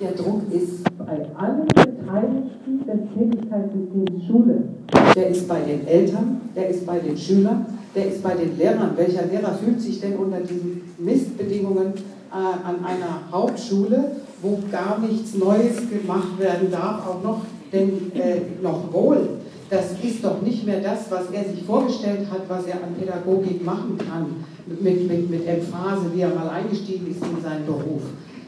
Der 0.00 0.12
Druck 0.12 0.40
ist 0.50 0.84
bei 0.96 1.26
allen 1.36 1.66
Beteiligten 1.66 2.86
der 2.86 2.96
Tätigkeitssystems 3.12 4.26
Schule. 4.26 4.62
Der 5.14 5.28
ist 5.28 5.46
bei 5.46 5.60
den 5.60 5.86
Eltern, 5.86 6.40
der 6.56 6.70
ist 6.70 6.86
bei 6.86 6.98
den 6.98 7.14
Schülern, 7.14 7.66
der 7.94 8.08
ist 8.08 8.22
bei 8.22 8.34
den 8.34 8.56
Lehrern. 8.56 8.92
Welcher 8.96 9.26
Lehrer 9.26 9.52
fühlt 9.62 9.82
sich 9.82 10.00
denn 10.00 10.16
unter 10.16 10.40
diesen 10.40 10.80
Mistbedingungen 10.96 11.92
äh, 12.32 12.34
an 12.34 12.82
einer 12.82 13.30
Hauptschule, 13.30 14.12
wo 14.40 14.60
gar 14.72 14.98
nichts 14.98 15.34
Neues 15.34 15.76
gemacht 15.90 16.38
werden 16.38 16.70
darf, 16.70 17.06
auch 17.06 17.22
noch, 17.22 17.42
denn 17.70 18.12
äh, 18.14 18.62
noch 18.62 18.90
wohl 18.94 19.28
das 19.70 19.92
ist 20.02 20.24
doch 20.24 20.42
nicht 20.42 20.66
mehr 20.66 20.80
das, 20.80 21.10
was 21.10 21.30
er 21.32 21.44
sich 21.44 21.62
vorgestellt 21.62 22.26
hat, 22.30 22.42
was 22.48 22.66
er 22.66 22.74
an 22.74 22.94
Pädagogik 22.98 23.64
machen 23.64 23.96
kann, 23.96 24.44
mit, 24.66 25.08
mit, 25.08 25.30
mit 25.30 25.46
Emphase, 25.46 26.06
wie 26.12 26.22
er 26.22 26.34
mal 26.34 26.48
eingestiegen 26.48 27.08
ist 27.10 27.22
in 27.22 27.40
seinen 27.40 27.64
Beruf. 27.64 28.02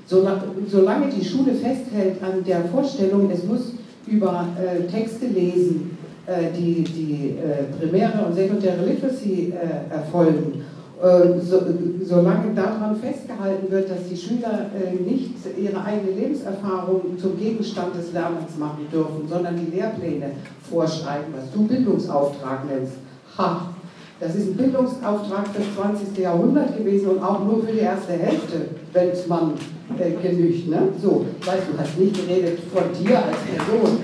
Solange 0.07 1.09
die 1.09 1.25
Schule 1.25 1.55
festhält 1.55 2.23
an 2.23 2.45
der 2.45 2.64
Vorstellung, 2.64 3.31
es 3.31 3.45
muss 3.45 3.73
über 4.07 4.49
äh, 4.59 4.83
Texte 4.91 5.26
lesen, 5.26 5.97
äh, 6.26 6.50
die, 6.57 6.83
die 6.83 7.37
äh, 7.38 7.64
primäre 7.79 8.26
und 8.26 8.35
sekundäre 8.35 8.85
Literacy 8.85 9.52
äh, 9.52 9.95
erfolgen 9.95 10.64
so, 11.02 11.61
solange 12.04 12.54
daran 12.54 12.94
festgehalten 12.97 13.71
wird, 13.71 13.90
dass 13.90 14.09
die 14.09 14.16
Schüler 14.16 14.71
äh, 14.73 14.94
nicht 15.02 15.35
ihre 15.59 15.85
eigene 15.85 16.12
Lebenserfahrung 16.12 17.18
zum 17.18 17.37
Gegenstand 17.37 17.97
des 17.97 18.12
Lernens 18.12 18.56
machen 18.56 18.87
dürfen, 18.92 19.26
sondern 19.28 19.56
die 19.56 19.76
Lehrpläne 19.76 20.30
vorschreiben, 20.71 21.35
was 21.37 21.50
du 21.52 21.66
Bildungsauftrag 21.66 22.66
nennst. 22.66 22.92
Ha, 23.37 23.73
das 24.21 24.37
ist 24.37 24.50
ein 24.50 24.56
Bildungsauftrag 24.56 25.47
das 25.52 25.64
20. 25.75 26.16
Jahrhundert 26.23 26.78
gewesen 26.78 27.09
und 27.09 27.23
auch 27.25 27.44
nur 27.44 27.64
für 27.64 27.73
die 27.73 27.80
erste 27.80 28.12
Hälfte, 28.12 28.68
wenn 28.92 29.09
es 29.09 29.26
man 29.26 29.54
äh, 29.99 30.12
genügt. 30.23 30.68
Ne? 30.68 30.82
So, 31.02 31.26
weißt 31.44 31.64
du, 31.73 31.78
hast 31.80 31.99
nicht 31.99 32.14
geredet 32.14 32.61
von 32.73 32.85
dir 33.02 33.18
als 33.18 33.38
Person. 33.38 33.99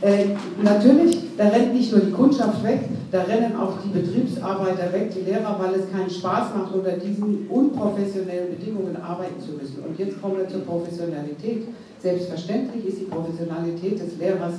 Äh, 0.00 0.34
natürlich, 0.60 1.21
da 1.36 1.48
rennt 1.48 1.74
nicht 1.74 1.92
nur 1.92 2.00
die 2.00 2.10
Kundschaft 2.10 2.62
weg, 2.62 2.80
da 3.10 3.22
rennen 3.22 3.56
auch 3.56 3.74
die 3.84 3.88
Betriebsarbeiter 3.88 4.92
weg, 4.92 5.12
die 5.14 5.30
Lehrer, 5.30 5.58
weil 5.58 5.80
es 5.80 5.90
keinen 5.90 6.10
Spaß 6.10 6.54
macht, 6.56 6.74
unter 6.74 6.92
diesen 6.92 7.46
unprofessionellen 7.48 8.50
Bedingungen 8.50 8.96
arbeiten 8.96 9.40
zu 9.40 9.52
müssen. 9.52 9.82
Und 9.86 9.98
jetzt 9.98 10.20
kommen 10.20 10.38
wir 10.38 10.48
zur 10.48 10.60
Professionalität. 10.62 11.68
Selbstverständlich 12.00 12.86
ist 12.86 13.00
die 13.00 13.04
Professionalität 13.04 14.00
des 14.00 14.18
Lehrers, 14.18 14.54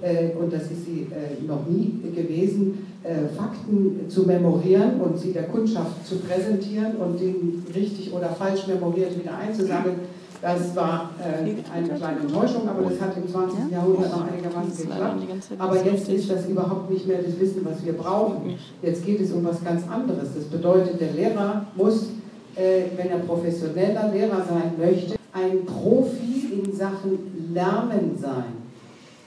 äh, 0.00 0.30
und 0.38 0.52
das 0.52 0.62
ist 0.64 0.84
sie 0.84 1.08
äh, 1.10 1.44
noch 1.46 1.66
nie 1.66 2.00
gewesen, 2.14 2.86
äh, 3.02 3.28
Fakten 3.36 4.08
zu 4.08 4.22
memorieren 4.22 5.00
und 5.00 5.18
sie 5.18 5.32
der 5.32 5.44
Kundschaft 5.44 6.06
zu 6.06 6.16
präsentieren 6.16 6.96
und 6.96 7.20
den 7.20 7.64
richtig 7.74 8.12
oder 8.12 8.28
falsch 8.28 8.66
memoriert 8.66 9.18
wieder 9.18 9.36
einzusammeln. 9.36 9.96
Das 10.40 10.76
war 10.76 11.10
äh, 11.20 11.42
eine 11.74 11.88
kleine 11.88 12.20
Enttäuschung, 12.20 12.68
aber 12.68 12.88
das 12.88 13.00
hat 13.00 13.16
im 13.16 13.28
20. 13.28 13.72
Jahrhundert 13.72 14.10
noch 14.12 14.26
einigermaßen 14.26 14.88
geklappt. 14.88 15.22
Aber 15.58 15.84
jetzt 15.84 16.08
ist 16.08 16.30
das 16.30 16.46
überhaupt 16.46 16.90
nicht 16.90 17.06
mehr 17.08 17.18
das 17.22 17.38
Wissen, 17.40 17.64
was 17.64 17.84
wir 17.84 17.94
brauchen. 17.94 18.56
Jetzt 18.82 19.04
geht 19.04 19.20
es 19.20 19.32
um 19.32 19.44
was 19.44 19.62
ganz 19.64 19.82
anderes. 19.88 20.28
Das 20.34 20.44
bedeutet, 20.44 21.00
der 21.00 21.12
Lehrer 21.12 21.66
muss, 21.74 22.10
äh, 22.54 22.82
wenn 22.96 23.10
er 23.10 23.18
professioneller 23.18 24.10
Lehrer 24.12 24.44
sein 24.48 24.72
möchte, 24.78 25.16
ein 25.32 25.64
Profi 25.66 26.62
in 26.62 26.72
Sachen 26.74 27.52
Lernen 27.52 28.16
sein. 28.20 28.58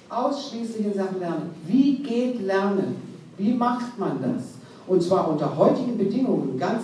Ausschließlich 0.10 0.86
in 0.86 0.94
Sachen 0.94 1.20
Lernen. 1.20 1.52
Wie 1.68 1.98
geht 1.98 2.42
Lernen? 2.42 2.96
Wie 3.38 3.54
macht 3.54 3.98
man 4.00 4.22
das? 4.22 4.44
Und 4.88 5.02
zwar 5.02 5.30
unter 5.30 5.58
heutigen 5.58 5.98
Bedingungen, 5.98 6.58
ganz 6.58 6.84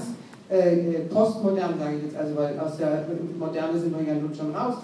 äh, 0.50 1.00
postmodern, 1.10 1.74
sage 1.80 1.98
ich 1.98 2.04
jetzt, 2.04 2.16
also 2.16 2.36
weil 2.36 2.60
aus 2.60 2.77
der 2.77 3.06
Moderne 3.38 3.80
sind 3.80 3.98
wir 3.98 4.13
ja 4.13 4.20
nun 4.20 4.34
schon 4.34 4.56
raus. 4.56 4.75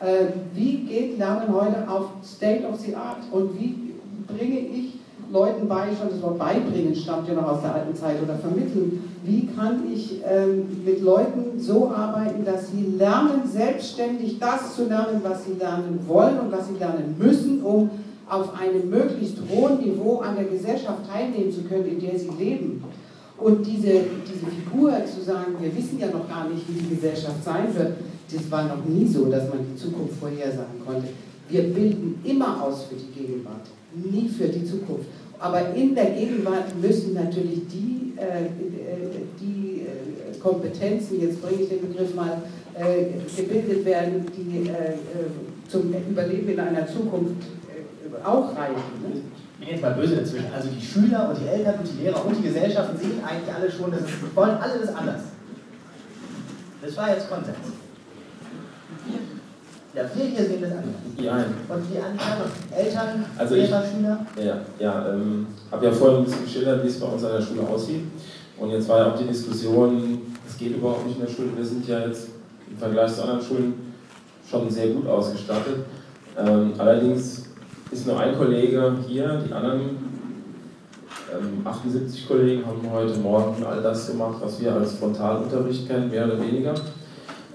Äh, 0.00 0.32
wie 0.54 0.84
geht 0.84 1.18
Lernen 1.18 1.54
heute 1.54 1.88
auf 1.88 2.06
State 2.24 2.66
of 2.66 2.78
the 2.80 2.94
Art 2.94 3.18
und 3.30 3.58
wie 3.58 3.94
bringe 4.26 4.58
ich 4.58 5.00
Leuten 5.32 5.68
bei, 5.68 5.84
schon 5.96 6.10
das 6.10 6.20
Wort 6.22 6.38
beibringen 6.38 6.94
stammt 6.94 7.28
ja 7.28 7.34
noch 7.34 7.52
aus 7.52 7.62
der 7.62 7.74
alten 7.74 7.94
Zeit 7.94 8.20
oder 8.20 8.34
vermitteln, 8.34 9.04
wie 9.22 9.46
kann 9.46 9.84
ich 9.92 10.20
ähm, 10.28 10.82
mit 10.84 11.00
Leuten 11.02 11.58
so 11.58 11.88
arbeiten, 11.88 12.44
dass 12.44 12.70
sie 12.72 12.96
lernen, 12.98 13.42
selbstständig 13.46 14.40
das 14.40 14.74
zu 14.74 14.88
lernen, 14.88 15.20
was 15.22 15.44
sie 15.44 15.52
lernen 15.52 16.00
wollen 16.08 16.40
und 16.40 16.50
was 16.50 16.66
sie 16.66 16.74
lernen 16.74 17.14
müssen, 17.16 17.62
um 17.62 17.90
auf 18.28 18.58
einem 18.60 18.90
möglichst 18.90 19.38
hohen 19.48 19.78
Niveau 19.78 20.18
an 20.18 20.34
der 20.36 20.46
Gesellschaft 20.46 20.98
teilnehmen 21.12 21.52
zu 21.52 21.62
können, 21.62 21.86
in 21.86 22.00
der 22.00 22.18
sie 22.18 22.30
leben. 22.38 22.82
Und 23.40 23.66
diese, 23.66 24.04
diese 24.26 24.46
Figur 24.46 24.92
zu 25.06 25.22
sagen, 25.24 25.54
wir 25.58 25.74
wissen 25.74 25.98
ja 25.98 26.08
noch 26.08 26.28
gar 26.28 26.48
nicht, 26.48 26.62
wie 26.68 26.80
die 26.80 26.94
Gesellschaft 26.94 27.42
sein 27.44 27.74
wird, 27.74 27.94
das 28.32 28.50
war 28.50 28.68
noch 28.68 28.84
nie 28.84 29.06
so, 29.06 29.26
dass 29.26 29.48
man 29.48 29.58
die 29.72 29.80
Zukunft 29.80 30.14
vorhersagen 30.20 30.84
konnte. 30.86 31.08
Wir 31.48 31.62
bilden 31.62 32.20
immer 32.22 32.62
aus 32.62 32.84
für 32.84 32.94
die 32.94 33.18
Gegenwart, 33.18 33.66
nie 33.94 34.28
für 34.28 34.48
die 34.48 34.64
Zukunft. 34.64 35.06
Aber 35.38 35.74
in 35.74 35.94
der 35.94 36.10
Gegenwart 36.10 36.78
müssen 36.80 37.14
natürlich 37.14 37.62
die, 37.72 38.12
äh, 38.16 38.50
die 39.40 39.80
äh, 39.80 40.38
Kompetenzen, 40.38 41.20
jetzt 41.20 41.40
bringe 41.42 41.62
ich 41.62 41.68
den 41.70 41.80
Begriff 41.80 42.14
mal, 42.14 42.42
äh, 42.78 43.06
gebildet 43.36 43.84
werden, 43.84 44.26
die 44.36 44.68
äh, 44.68 44.72
äh, 44.72 44.96
zum 45.66 45.92
Überleben 46.08 46.50
in 46.50 46.60
einer 46.60 46.86
Zukunft 46.86 47.42
äh, 47.68 48.24
auch 48.24 48.54
reichen. 48.54 48.74
Ne? 49.02 49.22
Ich 49.60 49.66
bin 49.66 49.74
jetzt 49.74 49.82
mal 49.82 49.92
böse 49.92 50.16
dazwischen. 50.16 50.52
Also 50.56 50.68
die 50.70 50.80
Schüler 50.80 51.28
und 51.28 51.38
die 51.38 51.46
Eltern 51.46 51.74
und 51.80 51.86
die 51.86 52.02
Lehrer 52.02 52.24
und 52.24 52.34
die 52.34 52.42
Gesellschaften 52.42 52.96
sehen 52.96 53.22
eigentlich 53.22 53.54
alle 53.54 53.70
schon, 53.70 53.90
dass 53.90 54.00
sie 54.00 54.34
wollen 54.34 54.56
alle 54.56 54.78
das 54.80 54.94
anders. 54.94 55.20
Das 56.80 56.96
war 56.96 57.10
jetzt 57.10 57.28
Konsens. 57.28 57.56
Ja, 59.92 60.02
wir 60.14 60.24
hier 60.24 60.46
sehen 60.46 60.62
das 60.62 60.70
anders. 60.70 60.94
Ja. 61.18 61.44
Und 61.68 61.82
die 61.92 61.98
anderen 61.98 62.50
Eltern, 62.74 63.24
also 63.36 63.54
Lehrer, 63.54 63.84
ich, 63.84 63.90
Schüler? 63.90 64.26
Ja, 64.42 64.60
ja 64.78 65.12
ähm, 65.12 65.48
habe 65.70 65.84
ja 65.84 65.92
vorhin 65.92 66.18
ein 66.18 66.24
bisschen 66.24 66.44
geschildert, 66.44 66.82
wie 66.82 66.88
es 66.88 66.98
bei 66.98 67.06
uns 67.06 67.22
an 67.24 67.32
der 67.32 67.42
Schule 67.42 67.62
aussieht. 67.62 68.04
Und 68.56 68.70
jetzt 68.70 68.88
war 68.88 68.98
ja 68.98 69.12
auch 69.12 69.18
die 69.18 69.26
Diskussion, 69.26 70.22
es 70.48 70.56
geht 70.56 70.74
überhaupt 70.74 71.06
nicht 71.06 71.18
in 71.18 71.26
der 71.26 71.32
Schule. 71.32 71.48
Wir 71.54 71.64
sind 71.64 71.86
ja 71.86 72.06
jetzt 72.06 72.28
im 72.70 72.78
Vergleich 72.78 73.12
zu 73.12 73.22
anderen 73.22 73.42
Schulen 73.42 73.74
schon 74.48 74.70
sehr 74.70 74.88
gut 74.88 75.06
ausgestattet. 75.06 75.84
Ähm, 76.38 76.72
allerdings 76.78 77.49
ist 77.90 78.06
nur 78.06 78.18
ein 78.20 78.36
Kollege 78.36 78.94
hier, 79.06 79.42
die 79.46 79.52
anderen 79.52 80.10
ähm, 81.32 81.64
78 81.64 82.26
Kollegen 82.26 82.64
haben 82.66 82.80
heute 82.90 83.18
Morgen 83.18 83.64
all 83.64 83.82
das 83.82 84.08
gemacht, 84.08 84.36
was 84.40 84.60
wir 84.60 84.74
als 84.74 84.94
Frontalunterricht 84.94 85.88
kennen, 85.88 86.10
mehr 86.10 86.26
oder 86.26 86.40
weniger. 86.40 86.74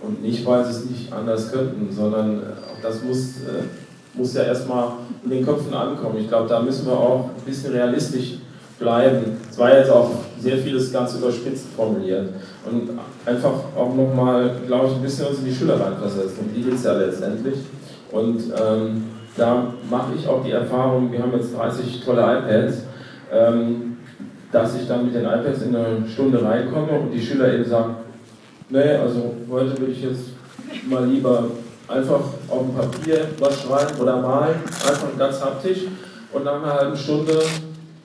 Und 0.01 0.21
nicht, 0.21 0.45
weil 0.45 0.63
sie 0.65 0.71
es 0.71 0.85
nicht 0.85 1.13
anders 1.13 1.51
könnten, 1.51 1.91
sondern 1.91 2.39
äh, 2.39 2.43
auch 2.43 2.81
das 2.81 3.03
muss, 3.03 3.37
äh, 3.37 3.63
muss 4.13 4.33
ja 4.33 4.43
erstmal 4.43 4.89
in 5.23 5.29
den 5.29 5.45
Köpfen 5.45 5.73
ankommen. 5.73 6.17
Ich 6.19 6.27
glaube, 6.27 6.47
da 6.47 6.61
müssen 6.61 6.85
wir 6.85 6.93
auch 6.93 7.29
ein 7.35 7.45
bisschen 7.45 7.73
realistisch 7.73 8.35
bleiben. 8.77 9.37
Es 9.49 9.57
war 9.57 9.75
jetzt 9.75 9.89
auch 9.89 10.11
sehr 10.39 10.57
vieles 10.57 10.91
ganz 10.91 11.15
überspitzt 11.15 11.67
formuliert. 11.75 12.29
Und 12.69 12.89
einfach 13.25 13.53
auch 13.75 13.95
nochmal, 13.95 14.51
glaube 14.67 14.87
ich, 14.87 14.95
ein 14.95 15.01
bisschen 15.01 15.27
uns 15.27 15.39
in 15.39 15.45
die 15.45 15.55
Schüler 15.55 15.79
reinversetzen. 15.79 16.39
Um 16.39 16.53
die 16.53 16.61
geht 16.61 16.75
es 16.75 16.83
ja 16.83 16.93
letztendlich. 16.93 17.55
Und 18.11 18.43
ähm, 18.61 19.03
da 19.37 19.73
mache 19.89 20.13
ich 20.17 20.27
auch 20.27 20.43
die 20.43 20.51
Erfahrung, 20.51 21.11
wir 21.11 21.21
haben 21.21 21.33
jetzt 21.33 21.55
30 21.55 22.03
tolle 22.03 22.21
iPads, 22.21 22.83
ähm, 23.31 23.97
dass 24.51 24.75
ich 24.75 24.87
dann 24.87 25.05
mit 25.05 25.15
den 25.15 25.25
iPads 25.25 25.63
in 25.63 25.75
eine 25.75 26.07
Stunde 26.07 26.43
reinkomme 26.43 26.99
und 26.99 27.11
die 27.11 27.21
Schüler 27.21 27.53
eben 27.53 27.65
sagen, 27.65 27.95
nee, 28.69 28.93
also 28.93 29.35
heute 29.49 29.77
würde 29.77 29.91
ich 29.91 30.03
jetzt 30.03 30.29
mal 30.89 31.05
lieber 31.05 31.45
einfach 31.87 32.21
auf 32.47 32.61
dem 32.61 32.75
Papier 32.75 33.27
was 33.39 33.61
schreiben 33.61 33.99
oder 33.99 34.21
malen, 34.21 34.55
einfach 34.63 35.17
ganz 35.17 35.41
haptisch. 35.41 35.79
Und 36.31 36.43
nach 36.43 36.61
einer 36.61 36.73
halben 36.73 36.97
Stunde 36.97 37.39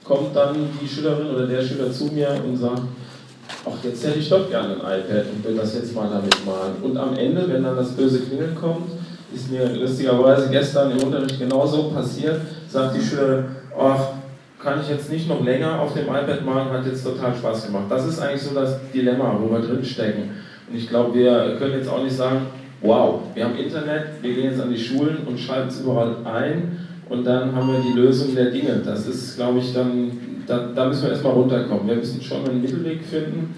kommt 0.05 0.35
dann 0.35 0.55
die 0.81 0.89
Schülerin 0.89 1.29
oder 1.29 1.47
der 1.47 1.63
Schüler 1.63 1.91
zu 1.91 2.07
mir 2.07 2.29
und 2.45 2.57
sagt, 2.57 2.83
ach, 3.64 3.85
jetzt 3.85 4.07
hätte 4.07 4.19
ich 4.19 4.29
doch 4.29 4.49
gerne 4.49 4.75
ein 4.75 5.00
iPad 5.00 5.25
und 5.35 5.45
will 5.45 5.57
das 5.57 5.75
jetzt 5.75 5.95
mal 5.95 6.09
damit 6.11 6.35
malen. 6.45 6.75
Und 6.83 6.97
am 6.97 7.17
Ende, 7.17 7.49
wenn 7.49 7.62
dann 7.62 7.76
das 7.76 7.93
böse 7.93 8.21
Klingeln 8.21 8.55
kommt, 8.55 8.90
ist 9.35 9.50
mir 9.50 9.69
lustigerweise 9.69 10.49
gestern 10.50 10.90
im 10.90 11.02
Unterricht 11.02 11.38
genauso 11.38 11.90
passiert, 11.90 12.40
sagt 12.69 12.97
die 12.97 13.00
Schülerin, 13.00 13.45
ach, 13.79 14.09
kann 14.62 14.81
ich 14.81 14.88
jetzt 14.88 15.11
nicht 15.11 15.29
noch 15.29 15.43
länger 15.43 15.81
auf 15.81 15.95
dem 15.95 16.05
iPad 16.05 16.45
malen, 16.45 16.71
hat 16.71 16.87
jetzt 16.87 17.05
total 17.05 17.35
Spaß 17.35 17.67
gemacht. 17.67 17.85
Das 17.88 18.07
ist 18.07 18.21
eigentlich 18.21 18.43
so 18.43 18.55
das 18.55 18.76
Dilemma, 18.93 19.38
wo 19.40 19.50
wir 19.50 19.61
drin 19.61 19.85
stecken. 19.85 20.31
Und 20.69 20.76
ich 20.76 20.88
glaube, 20.88 21.14
wir 21.14 21.57
können 21.59 21.75
jetzt 21.75 21.88
auch 21.88 22.02
nicht 22.02 22.17
sagen, 22.17 22.47
wow, 22.83 23.21
wir 23.35 23.45
haben 23.45 23.57
Internet, 23.57 24.23
wir 24.23 24.35
gehen 24.35 24.50
jetzt 24.50 24.61
an 24.61 24.71
die 24.71 24.79
Schulen 24.79 25.19
und 25.26 25.38
schreiben 25.38 25.69
es 25.69 25.81
überall 25.81 26.17
ein 26.25 26.79
und 27.09 27.25
dann 27.25 27.55
haben 27.55 27.73
wir 27.73 27.81
die 27.81 27.99
Lösung 27.99 28.35
der 28.35 28.50
Dinge. 28.50 28.81
Das 28.85 29.07
ist, 29.07 29.37
glaube 29.37 29.59
ich, 29.59 29.73
dann, 29.75 30.12
da, 30.50 30.69
da 30.75 30.87
müssen 30.87 31.04
wir 31.04 31.11
erstmal 31.11 31.33
runterkommen. 31.35 31.87
Wir 31.87 31.97
müssen 31.97 32.21
schon 32.21 32.49
einen 32.49 32.61
Mittelweg 32.61 33.02
finden 33.04 33.54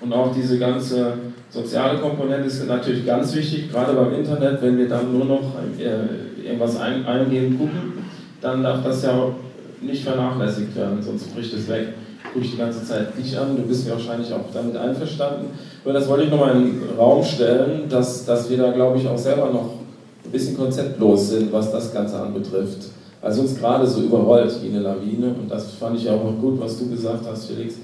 und 0.00 0.12
auch 0.12 0.32
diese 0.32 0.58
ganze 0.58 1.14
soziale 1.50 1.98
Komponente 1.98 2.46
ist 2.46 2.66
natürlich 2.68 3.04
ganz 3.04 3.34
wichtig, 3.34 3.70
gerade 3.70 3.94
beim 3.94 4.14
Internet, 4.14 4.62
wenn 4.62 4.78
wir 4.78 4.88
dann 4.88 5.12
nur 5.12 5.24
noch 5.24 5.54
äh, 5.78 6.46
irgendwas 6.46 6.78
ein, 6.78 7.04
eingehen, 7.04 7.58
gucken, 7.58 8.04
dann 8.40 8.62
darf 8.62 8.84
das 8.84 9.02
ja 9.02 9.30
nicht 9.80 10.04
vernachlässigt 10.04 10.76
werden, 10.76 11.02
sonst 11.02 11.34
bricht 11.34 11.52
es 11.52 11.68
weg. 11.68 11.88
Gucke 12.32 12.44
ich 12.44 12.52
die 12.52 12.58
ganze 12.58 12.84
Zeit 12.84 13.16
dich 13.16 13.38
an, 13.38 13.56
du 13.56 13.62
bist 13.62 13.88
wahrscheinlich 13.90 14.32
auch 14.32 14.52
damit 14.52 14.76
einverstanden. 14.76 15.46
Nur 15.84 15.94
das 15.94 16.08
wollte 16.08 16.24
ich 16.24 16.30
nochmal 16.30 16.56
in 16.56 16.62
den 16.64 16.82
Raum 16.98 17.24
stellen, 17.24 17.88
dass, 17.88 18.24
dass 18.24 18.50
wir 18.50 18.58
da, 18.58 18.72
glaube 18.72 18.98
ich, 18.98 19.08
auch 19.08 19.18
selber 19.18 19.50
noch 19.50 19.70
ein 20.24 20.30
bisschen 20.30 20.56
konzeptlos 20.56 21.30
sind, 21.30 21.52
was 21.52 21.72
das 21.72 21.92
Ganze 21.92 22.20
anbetrifft. 22.20 22.90
Also 23.26 23.40
uns 23.40 23.58
gerade 23.58 23.84
so 23.84 24.02
überrollt 24.02 24.56
wie 24.62 24.68
eine 24.68 24.78
Lawine 24.78 25.34
und 25.34 25.50
das 25.50 25.72
fand 25.72 25.98
ich 25.98 26.08
auch 26.08 26.22
noch 26.22 26.40
gut, 26.40 26.60
was 26.60 26.78
du 26.78 26.88
gesagt 26.88 27.26
hast, 27.28 27.46
Felix, 27.46 27.74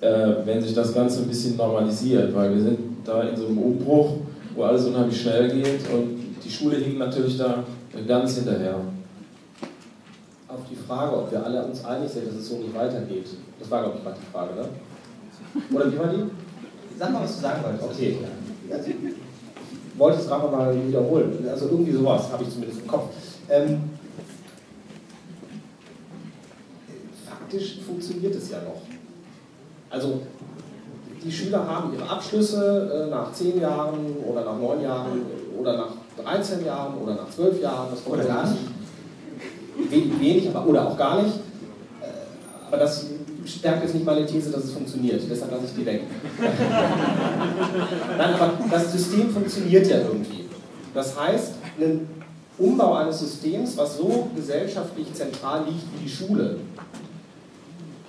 äh, 0.00 0.34
wenn 0.44 0.62
sich 0.62 0.72
das 0.72 0.94
Ganze 0.94 1.22
ein 1.22 1.26
bisschen 1.26 1.56
normalisiert, 1.56 2.32
weil 2.32 2.54
wir 2.54 2.62
sind 2.62 2.78
da 3.04 3.22
in 3.22 3.36
so 3.36 3.48
einem 3.48 3.58
Umbruch, 3.58 4.18
wo 4.54 4.62
alles 4.62 4.84
unheimlich 4.84 5.20
schnell 5.20 5.50
geht 5.50 5.80
und 5.92 6.20
die 6.44 6.48
Schule 6.48 6.76
hinkt 6.76 7.00
natürlich 7.00 7.36
da 7.36 7.64
ganz 8.06 8.36
hinterher 8.36 8.76
auf 10.46 10.60
die 10.70 10.76
Frage, 10.76 11.16
ob 11.16 11.32
wir 11.32 11.44
alle 11.44 11.64
uns 11.64 11.84
einig 11.84 12.08
sind, 12.08 12.28
dass 12.28 12.36
es 12.36 12.48
so 12.48 12.58
nicht 12.58 12.72
weitergeht. 12.72 13.26
Das 13.58 13.68
war, 13.72 13.82
glaube 13.82 13.98
ich, 13.98 14.04
gerade 14.04 14.16
die 14.20 14.32
Frage, 14.32 14.54
ne? 14.54 15.76
Oder 15.76 15.92
wie 15.92 15.98
war 15.98 16.06
die? 16.06 16.22
Sag 16.96 17.12
mal, 17.12 17.24
was 17.24 17.34
du 17.34 17.42
sagen 17.42 17.64
wolltest. 17.64 17.84
Okay. 17.84 18.18
Also, 18.70 18.90
ich 18.90 19.98
wollte 19.98 20.20
es 20.20 20.28
gerade 20.28 20.56
mal 20.56 20.72
wiederholen. 20.86 21.44
Also 21.50 21.66
irgendwie 21.66 21.90
sowas 21.90 22.30
habe 22.30 22.44
ich 22.44 22.50
zumindest 22.50 22.82
im 22.82 22.86
Kopf. 22.86 23.06
Ähm, 23.50 23.97
faktisch 27.48 27.78
funktioniert 27.86 28.34
es 28.34 28.50
ja 28.50 28.58
noch. 28.58 28.82
Also 29.90 30.20
die 31.24 31.32
Schüler 31.32 31.66
haben 31.66 31.94
ihre 31.94 32.08
Abschlüsse 32.08 33.06
äh, 33.06 33.10
nach 33.10 33.32
10 33.32 33.60
Jahren 33.60 34.16
oder 34.26 34.44
nach 34.44 34.58
9 34.58 34.82
Jahren 34.82 35.22
oder 35.58 35.76
nach 35.76 35.92
13 36.22 36.64
Jahren 36.64 36.98
oder 36.98 37.14
nach 37.14 37.30
12 37.30 37.62
Jahren. 37.62 37.88
Das 37.90 38.06
Oder 38.06 38.24
gar 38.24 38.48
nicht. 38.48 38.60
Wenig, 40.20 40.48
aber, 40.54 40.66
oder 40.66 40.88
auch 40.88 40.96
gar 40.96 41.22
nicht. 41.22 41.36
Äh, 42.02 42.66
Aber 42.66 42.76
das 42.76 43.06
stärkt 43.46 43.82
jetzt 43.82 43.94
nicht 43.94 44.04
meine 44.04 44.26
These, 44.26 44.50
dass 44.50 44.64
es 44.64 44.72
funktioniert. 44.72 45.22
Deshalb 45.30 45.50
lasse 45.52 45.64
ich 45.66 45.74
die 45.74 45.86
weg. 45.86 46.02
Nein, 48.18 48.34
aber 48.34 48.52
das 48.70 48.92
System 48.92 49.30
funktioniert 49.30 49.86
ja 49.86 49.98
irgendwie. 49.98 50.44
Das 50.92 51.18
heißt, 51.18 51.54
ein 51.80 52.08
Umbau 52.58 52.94
eines 52.94 53.20
Systems, 53.20 53.76
was 53.76 53.96
so 53.96 54.28
gesellschaftlich 54.34 55.12
zentral 55.14 55.64
liegt 55.64 55.84
wie 55.94 56.04
die 56.04 56.10
Schule, 56.10 56.56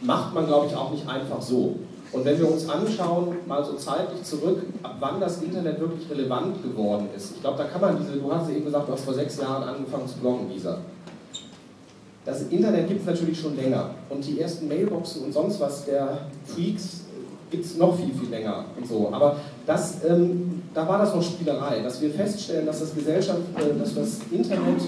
macht 0.02 0.34
man, 0.34 0.48
glaube 0.48 0.68
ich, 0.68 0.76
auch 0.76 0.92
nicht 0.92 1.08
einfach 1.08 1.42
so. 1.42 1.76
Und 2.12 2.26
wenn 2.26 2.40
wir 2.40 2.52
uns 2.52 2.68
anschauen, 2.68 3.36
mal 3.46 3.64
so 3.64 3.74
zeitlich 3.74 4.24
zurück, 4.24 4.64
ab 4.82 4.96
wann 5.00 5.20
das 5.20 5.42
Internet 5.44 5.80
wirklich 5.80 6.10
relevant 6.10 6.64
geworden 6.64 7.08
ist, 7.16 7.36
ich 7.36 7.42
glaube, 7.42 7.60
da 7.60 7.66
kann 7.66 7.82
man 7.82 7.98
diese, 8.00 8.18
du 8.18 8.34
hast 8.34 8.50
ja 8.50 8.56
eben 8.56 8.66
gesagt, 8.66 8.88
du 8.88 8.94
hast 8.94 9.06
vor 9.06 9.14
sechs 9.14 9.38
Jahren 9.38 9.64
angefangen 9.64 10.08
zu 10.08 10.18
bloggen, 10.18 10.50
Lisa. 10.50 10.80
Das 12.26 12.42
Internet 12.44 12.88
gibt 12.88 13.02
es 13.02 13.06
natürlich 13.06 13.40
schon 13.40 13.56
länger. 13.56 13.92
Und 14.10 14.26
die 14.26 14.40
ersten 14.40 14.68
Mailboxen 14.68 15.24
und 15.26 15.34
sonst 15.34 15.60
was 15.60 15.86
der 15.86 16.20
Freaks 16.46 17.02
gibt 17.50 17.66
es 17.66 17.78
noch 17.78 17.96
viel, 17.96 18.14
viel 18.14 18.30
länger 18.30 18.66
und 18.78 18.88
so. 18.88 19.10
Aber 19.12 19.38
das, 19.66 20.04
ähm, 20.08 20.62
da 20.74 20.88
war 20.88 21.00
das 21.00 21.14
noch 21.14 21.24
Spielerei, 21.24 21.82
dass 21.82 22.02
wir 22.02 22.12
feststellen, 22.12 22.66
dass 22.66 22.80
das 22.80 22.94
Gesellschaft, 22.94 23.42
äh, 23.58 23.78
dass 23.78 23.96
das 23.96 24.20
Internet 24.32 24.82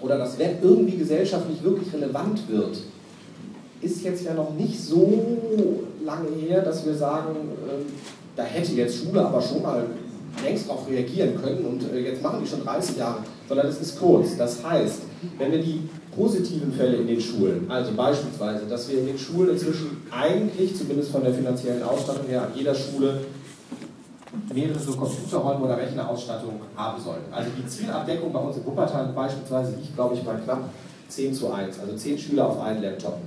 oder 0.00 0.18
das 0.18 0.38
Web 0.38 0.58
irgendwie 0.62 0.96
gesellschaftlich 0.96 1.62
wirklich 1.62 1.92
relevant 1.92 2.48
wird, 2.48 2.78
ist 3.84 4.02
jetzt 4.02 4.24
ja 4.24 4.34
noch 4.34 4.54
nicht 4.54 4.80
so 4.80 5.84
lange 6.04 6.28
her, 6.30 6.62
dass 6.62 6.84
wir 6.84 6.94
sagen, 6.94 7.34
äh, 7.68 7.84
da 8.36 8.42
hätte 8.42 8.72
jetzt 8.72 8.96
Schule 8.96 9.24
aber 9.24 9.40
schon 9.40 9.62
mal 9.62 9.86
längst 10.42 10.68
darauf 10.68 10.88
reagieren 10.88 11.40
können 11.40 11.64
und 11.64 11.92
äh, 11.92 12.00
jetzt 12.00 12.22
machen 12.22 12.40
die 12.42 12.48
schon 12.48 12.64
30 12.64 12.96
Jahre, 12.96 13.18
sondern 13.48 13.66
es 13.68 13.80
ist 13.80 13.98
kurz. 13.98 14.36
Das 14.36 14.64
heißt, 14.64 15.02
wenn 15.38 15.52
wir 15.52 15.62
die 15.62 15.88
positiven 16.14 16.72
Fälle 16.72 16.96
in 16.96 17.06
den 17.06 17.20
Schulen, 17.20 17.66
also 17.68 17.92
beispielsweise, 17.92 18.66
dass 18.66 18.88
wir 18.88 18.98
in 18.98 19.06
den 19.06 19.18
Schulen 19.18 19.50
inzwischen 19.50 20.02
eigentlich, 20.10 20.76
zumindest 20.76 21.10
von 21.10 21.22
der 21.22 21.34
finanziellen 21.34 21.82
Ausstattung 21.82 22.26
her, 22.28 22.42
an 22.42 22.52
jeder 22.54 22.74
Schule 22.74 23.20
mehrere 24.52 24.78
Computerräume 24.78 25.64
oder 25.64 25.78
Rechnerausstattung 25.78 26.60
haben 26.76 27.00
sollten. 27.00 27.32
Also 27.32 27.50
die 27.56 27.66
Zielabdeckung 27.66 28.32
bei 28.32 28.40
uns 28.40 28.56
in 28.56 28.66
Wuppertal 28.66 29.12
beispielsweise 29.14 29.72
liegt, 29.76 29.94
glaube 29.94 30.14
ich, 30.14 30.22
bei 30.22 30.34
knapp 30.34 30.70
10 31.08 31.34
zu 31.34 31.52
1, 31.52 31.78
also 31.78 31.94
10 31.96 32.18
Schüler 32.18 32.48
auf 32.48 32.60
einen 32.60 32.82
Laptop. 32.82 33.18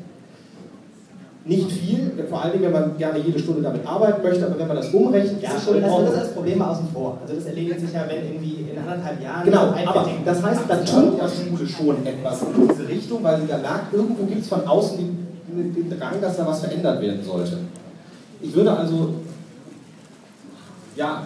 Nicht 1.47 1.71
viel, 1.71 2.11
vor 2.29 2.41
allen 2.41 2.51
Dingen, 2.51 2.65
wenn 2.65 2.73
man 2.73 2.97
gerne 2.97 3.19
jede 3.19 3.39
Stunde 3.39 3.61
damit 3.61 3.87
arbeiten 3.87 4.21
möchte, 4.21 4.45
aber 4.45 4.59
wenn 4.59 4.67
man 4.67 4.75
das 4.75 4.93
umrechnet, 4.93 5.41
ja, 5.41 5.51
ist 5.51 5.63
schon 5.63 5.81
das 5.81 5.91
das 5.91 6.15
als 6.15 6.33
Problem 6.33 6.61
außen 6.61 6.89
vor. 6.93 7.19
Also 7.21 7.35
das 7.35 7.45
erledigt 7.45 7.79
sich 7.79 7.93
ja, 7.93 8.05
wenn 8.05 8.25
irgendwie 8.25 8.67
in 8.69 8.77
anderthalb 8.77 9.23
Jahren. 9.23 9.45
Genau, 9.45 9.73
aber 9.85 10.09
das 10.25 10.43
heißt, 10.43 10.61
da 10.67 10.75
tut 10.75 11.17
ja 11.17 11.27
Schule 11.29 11.67
schon 11.67 12.05
etwas 12.05 12.41
in 12.41 12.67
diese 12.67 12.87
Richtung, 12.89 13.23
weil 13.23 13.39
sie 13.39 13.47
da 13.47 13.57
merkt, 13.59 13.93
irgendwo 13.93 14.25
gibt 14.25 14.41
es 14.41 14.49
von 14.49 14.67
außen 14.67 14.97
den, 14.97 15.73
den 15.73 15.97
Drang, 15.97 16.19
dass 16.21 16.35
da 16.35 16.45
was 16.45 16.59
verändert 16.59 17.01
werden 17.01 17.23
sollte. 17.23 17.59
Ich 18.41 18.53
würde 18.53 18.71
also, 18.71 19.13
ja, 20.97 21.23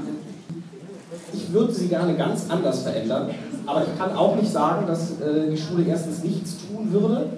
ich 1.33 1.51
würde 1.51 1.73
sie 1.73 1.87
gerne 1.87 2.15
ganz 2.15 2.45
anders 2.47 2.83
verändern, 2.83 3.31
aber 3.65 3.83
ich 3.83 3.97
kann 3.97 4.15
auch 4.15 4.35
nicht 4.35 4.51
sagen, 4.51 4.85
dass 4.85 5.19
äh, 5.19 5.49
die 5.49 5.57
Schule 5.57 5.83
erstens 5.87 6.23
nichts 6.23 6.57
tun 6.67 6.91
würde, 6.91 7.29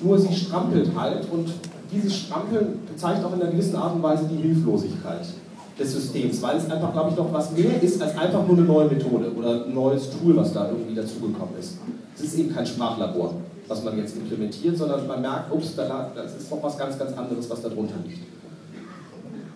nur 0.00 0.18
sie 0.18 0.32
strampelt 0.32 0.90
halt 0.96 1.26
und 1.30 1.52
dieses 1.90 2.16
Strampeln 2.16 2.80
zeigt 2.96 3.24
auch 3.24 3.32
in 3.34 3.42
einer 3.42 3.50
gewissen 3.50 3.76
Art 3.76 3.94
und 3.94 4.02
Weise 4.02 4.24
die 4.30 4.36
Hilflosigkeit 4.36 5.26
des 5.78 5.92
Systems, 5.92 6.42
weil 6.42 6.56
es 6.56 6.70
einfach, 6.70 6.92
glaube 6.92 7.10
ich, 7.10 7.16
noch 7.16 7.32
was 7.32 7.52
mehr 7.52 7.80
ist 7.80 8.02
als 8.02 8.16
einfach 8.16 8.46
nur 8.46 8.56
eine 8.56 8.66
neue 8.66 8.88
Methode 8.88 9.32
oder 9.32 9.64
ein 9.64 9.74
neues 9.74 10.10
Tool, 10.10 10.36
was 10.36 10.52
da 10.52 10.68
irgendwie 10.68 10.94
dazugekommen 10.94 11.54
ist. 11.58 11.78
Es 12.16 12.22
ist 12.24 12.38
eben 12.38 12.54
kein 12.54 12.66
Sprachlabor, 12.66 13.34
was 13.68 13.84
man 13.84 13.96
jetzt 13.96 14.16
implementiert, 14.16 14.76
sondern 14.76 15.06
man 15.06 15.20
merkt, 15.20 15.52
ups, 15.52 15.76
da, 15.76 16.10
das 16.14 16.36
ist 16.36 16.50
noch 16.50 16.62
was 16.62 16.76
ganz, 16.76 16.98
ganz 16.98 17.16
anderes, 17.16 17.48
was 17.48 17.62
darunter 17.62 17.94
liegt. 18.04 18.22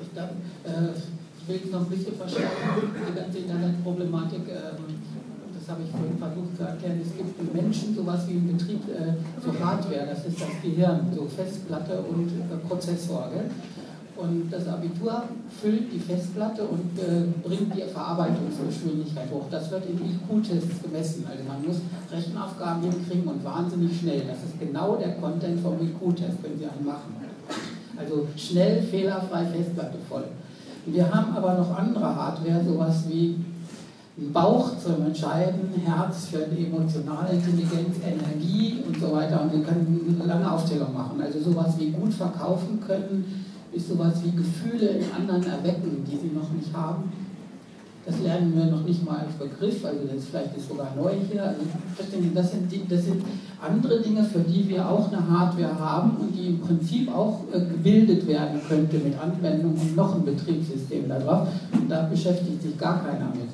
Ich, 0.00 0.12
glaub, 0.12 0.28
äh, 0.64 0.92
ich 1.38 1.48
will 1.48 1.70
noch 1.72 1.80
ein 1.80 1.86
bisschen 1.86 2.14
verstärken, 2.14 2.92
die 3.10 3.18
ganze 3.18 3.38
Internetproblematik. 3.38 4.48
Äh, 4.48 5.21
das 5.62 5.76
habe 5.76 5.82
ich 5.86 5.90
vorhin 5.94 6.18
versucht 6.18 6.56
zu 6.56 6.62
erklären, 6.64 6.98
es 6.98 7.14
gibt 7.16 7.38
im 7.38 7.54
Menschen 7.54 7.94
sowas 7.94 8.26
wie 8.26 8.32
im 8.32 8.50
Betrieb 8.50 8.82
äh, 8.90 9.14
so 9.38 9.54
Hardware, 9.64 10.06
das 10.10 10.26
ist 10.26 10.40
das 10.40 10.50
Gehirn, 10.60 11.06
so 11.14 11.22
Festplatte 11.26 12.02
und 12.02 12.26
äh, 12.26 12.56
Prozessor. 12.66 13.30
Gell? 13.32 13.46
Und 14.16 14.50
das 14.50 14.66
Abitur 14.66 15.22
füllt 15.62 15.92
die 15.92 16.00
Festplatte 16.00 16.64
und 16.64 16.98
äh, 16.98 17.30
bringt 17.46 17.74
die 17.76 17.82
Verarbeitungsgeschwindigkeit 17.82 19.30
hoch. 19.30 19.46
Das 19.50 19.70
wird 19.70 19.84
in 19.86 19.98
IQ-Tests 19.98 20.82
gemessen. 20.82 21.26
Also 21.30 21.44
man 21.46 21.64
muss 21.64 21.80
Rechenaufgaben 22.10 22.82
hinkriegen 22.82 23.28
und 23.28 23.44
wahnsinnig 23.44 24.00
schnell. 24.00 24.22
Das 24.26 24.38
ist 24.42 24.58
genau 24.58 24.96
der 24.96 25.14
Content 25.14 25.60
vom 25.60 25.74
IQ-Test, 25.80 26.42
wenn 26.42 26.58
Sie 26.58 26.66
einen 26.66 26.84
machen. 26.84 27.14
Also 27.96 28.26
schnell, 28.36 28.82
fehlerfrei, 28.82 29.46
Festplatte 29.46 29.98
voll. 30.08 30.24
Wir 30.86 31.08
haben 31.14 31.36
aber 31.36 31.54
noch 31.54 31.78
andere 31.78 32.16
Hardware, 32.16 32.64
sowas 32.64 33.04
wie 33.08 33.36
Bauch 34.16 34.72
zum 34.78 35.06
Entscheiden, 35.06 35.70
Herz 35.86 36.26
für 36.26 36.46
die 36.46 36.66
emotionale 36.66 37.32
Intelligenz, 37.32 37.96
Energie 38.04 38.82
und 38.86 39.00
so 39.00 39.10
weiter. 39.10 39.42
Und 39.42 39.52
wir 39.52 39.62
können 39.62 40.16
eine 40.20 40.28
lange 40.28 40.52
Aufzählung 40.52 40.92
machen. 40.92 41.20
Also 41.20 41.40
sowas 41.40 41.74
wie 41.78 41.90
gut 41.90 42.12
verkaufen 42.12 42.78
können, 42.86 43.46
ist 43.72 43.88
sowas 43.88 44.14
wie 44.22 44.32
Gefühle 44.32 44.88
in 44.88 45.04
anderen 45.12 45.44
erwecken, 45.44 46.04
die 46.06 46.16
sie 46.16 46.34
noch 46.34 46.50
nicht 46.52 46.74
haben. 46.74 47.10
Das 48.04 48.20
lernen 48.20 48.52
wir 48.56 48.64
noch 48.64 48.84
nicht 48.84 49.06
mal 49.06 49.18
als 49.18 49.32
Begriff, 49.34 49.84
also 49.84 50.00
das 50.12 50.24
vielleicht 50.24 50.56
ist 50.56 50.68
sogar 50.68 50.92
neu 50.96 51.12
hier. 51.30 51.44
Also 51.44 51.60
verstehen 51.94 52.32
das 52.34 52.50
sind, 52.50 52.70
die, 52.70 52.86
das 52.88 53.04
sind 53.04 53.24
andere 53.64 54.02
Dinge, 54.02 54.24
für 54.24 54.40
die 54.40 54.68
wir 54.68 54.86
auch 54.86 55.10
eine 55.10 55.26
Hardware 55.30 55.78
haben 55.78 56.16
und 56.16 56.36
die 56.36 56.48
im 56.48 56.60
Prinzip 56.60 57.14
auch 57.14 57.44
äh, 57.52 57.60
gebildet 57.60 58.26
werden 58.26 58.60
könnte 58.68 58.98
mit 58.98 59.16
Anwendung 59.18 59.74
und 59.80 59.96
noch 59.96 60.16
ein 60.16 60.24
Betriebssystem 60.24 61.08
darauf. 61.08 61.46
Und 61.72 61.88
da 61.88 62.02
beschäftigt 62.02 62.60
sich 62.60 62.76
gar 62.76 63.04
keiner 63.04 63.26
mit 63.26 63.48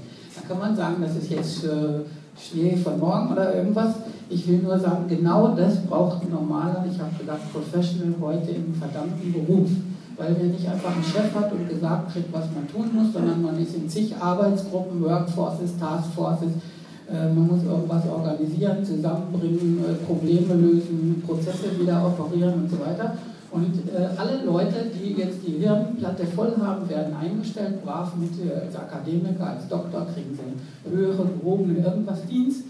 kann 0.46 0.58
man 0.58 0.76
sagen, 0.76 0.96
das 1.00 1.16
ist 1.16 1.30
jetzt 1.30 1.64
äh, 1.64 2.00
Schnee 2.38 2.76
von 2.76 2.98
morgen 2.98 3.32
oder 3.32 3.54
irgendwas. 3.54 3.94
Ich 4.28 4.46
will 4.46 4.58
nur 4.58 4.78
sagen, 4.78 5.08
genau 5.08 5.48
das 5.48 5.78
braucht 5.86 6.22
ein 6.22 6.30
normaler, 6.30 6.84
ich 6.90 6.98
habe 7.00 7.14
gesagt, 7.18 7.52
Professional 7.52 8.14
heute 8.20 8.50
im 8.50 8.74
verdammten 8.74 9.32
Beruf. 9.32 9.70
Weil 10.16 10.32
man 10.32 10.50
nicht 10.50 10.68
einfach 10.68 10.92
einen 10.92 11.04
Chef 11.04 11.32
hat 11.34 11.52
und 11.52 11.68
gesagt 11.68 12.12
kriegt, 12.12 12.32
was 12.32 12.46
man 12.52 12.68
tun 12.68 12.90
muss, 12.92 13.12
sondern 13.12 13.40
man 13.40 13.56
ist 13.58 13.74
in 13.76 13.88
zig 13.88 14.16
Arbeitsgruppen, 14.20 15.00
Workforces, 15.00 15.78
Taskforces, 15.78 16.50
äh, 17.10 17.32
man 17.32 17.46
muss 17.46 17.64
irgendwas 17.64 18.04
organisieren, 18.06 18.84
zusammenbringen, 18.84 19.84
äh, 19.88 19.94
Probleme 20.04 20.54
lösen, 20.54 21.22
Prozesse 21.24 21.78
wieder 21.80 22.04
operieren 22.04 22.54
und 22.54 22.70
so 22.70 22.80
weiter. 22.80 23.16
Und 23.50 23.88
äh, 23.88 24.04
alle 24.16 24.44
Leute, 24.44 24.90
die 24.92 25.14
jetzt 25.14 25.38
die 25.46 25.58
Hirnplatte 25.58 26.26
voll 26.26 26.54
haben, 26.60 26.88
werden 26.88 27.14
eingestellt, 27.14 27.82
brav 27.82 28.14
mit 28.16 28.32
äh, 28.46 28.60
als 28.66 28.76
Akademiker, 28.76 29.46
als 29.46 29.68
Doktor, 29.68 30.06
kriegen 30.12 30.36
sie 30.36 30.90
höhere, 30.90 31.24
gehobene 31.24 31.78
irgendwas 31.78 32.26
Dienst. 32.26 32.64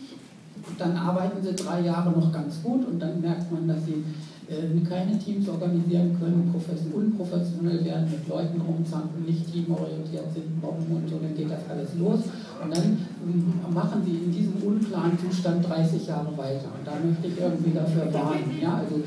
Dann 0.78 0.96
arbeiten 0.96 1.42
sie 1.42 1.54
drei 1.54 1.80
Jahre 1.80 2.10
noch 2.10 2.32
ganz 2.32 2.62
gut 2.62 2.86
und 2.86 3.00
dann 3.00 3.20
merkt 3.20 3.50
man, 3.50 3.66
dass 3.66 3.86
sie 3.86 4.04
äh, 4.48 4.80
keine 4.88 5.18
Teams 5.18 5.48
organisieren 5.48 6.16
können, 6.18 6.54
unprofessionell 6.94 7.84
werden, 7.84 8.10
mit 8.10 8.28
Leuten 8.28 8.60
rumzanken, 8.60 9.24
nicht 9.26 9.52
teamorientiert 9.52 10.32
sind, 10.32 10.60
Bomben 10.60 10.96
und 10.96 11.08
so, 11.08 11.18
dann 11.18 11.34
geht 11.34 11.50
das 11.50 11.68
alles 11.68 11.90
los. 11.98 12.20
Und 12.62 12.76
dann 12.76 12.98
ähm, 13.22 13.54
machen 13.72 14.02
sie 14.04 14.16
in 14.16 14.32
diesem 14.32 14.54
unklaren 14.62 15.18
Zustand 15.18 15.68
30 15.68 16.06
Jahre 16.06 16.36
weiter. 16.36 16.68
Und 16.76 16.86
da 16.86 16.92
möchte 17.02 17.28
ich 17.28 17.40
irgendwie 17.40 17.70
dafür 17.70 18.12
warnen. 18.12 18.58
Ja, 18.60 18.82
also, 18.82 19.02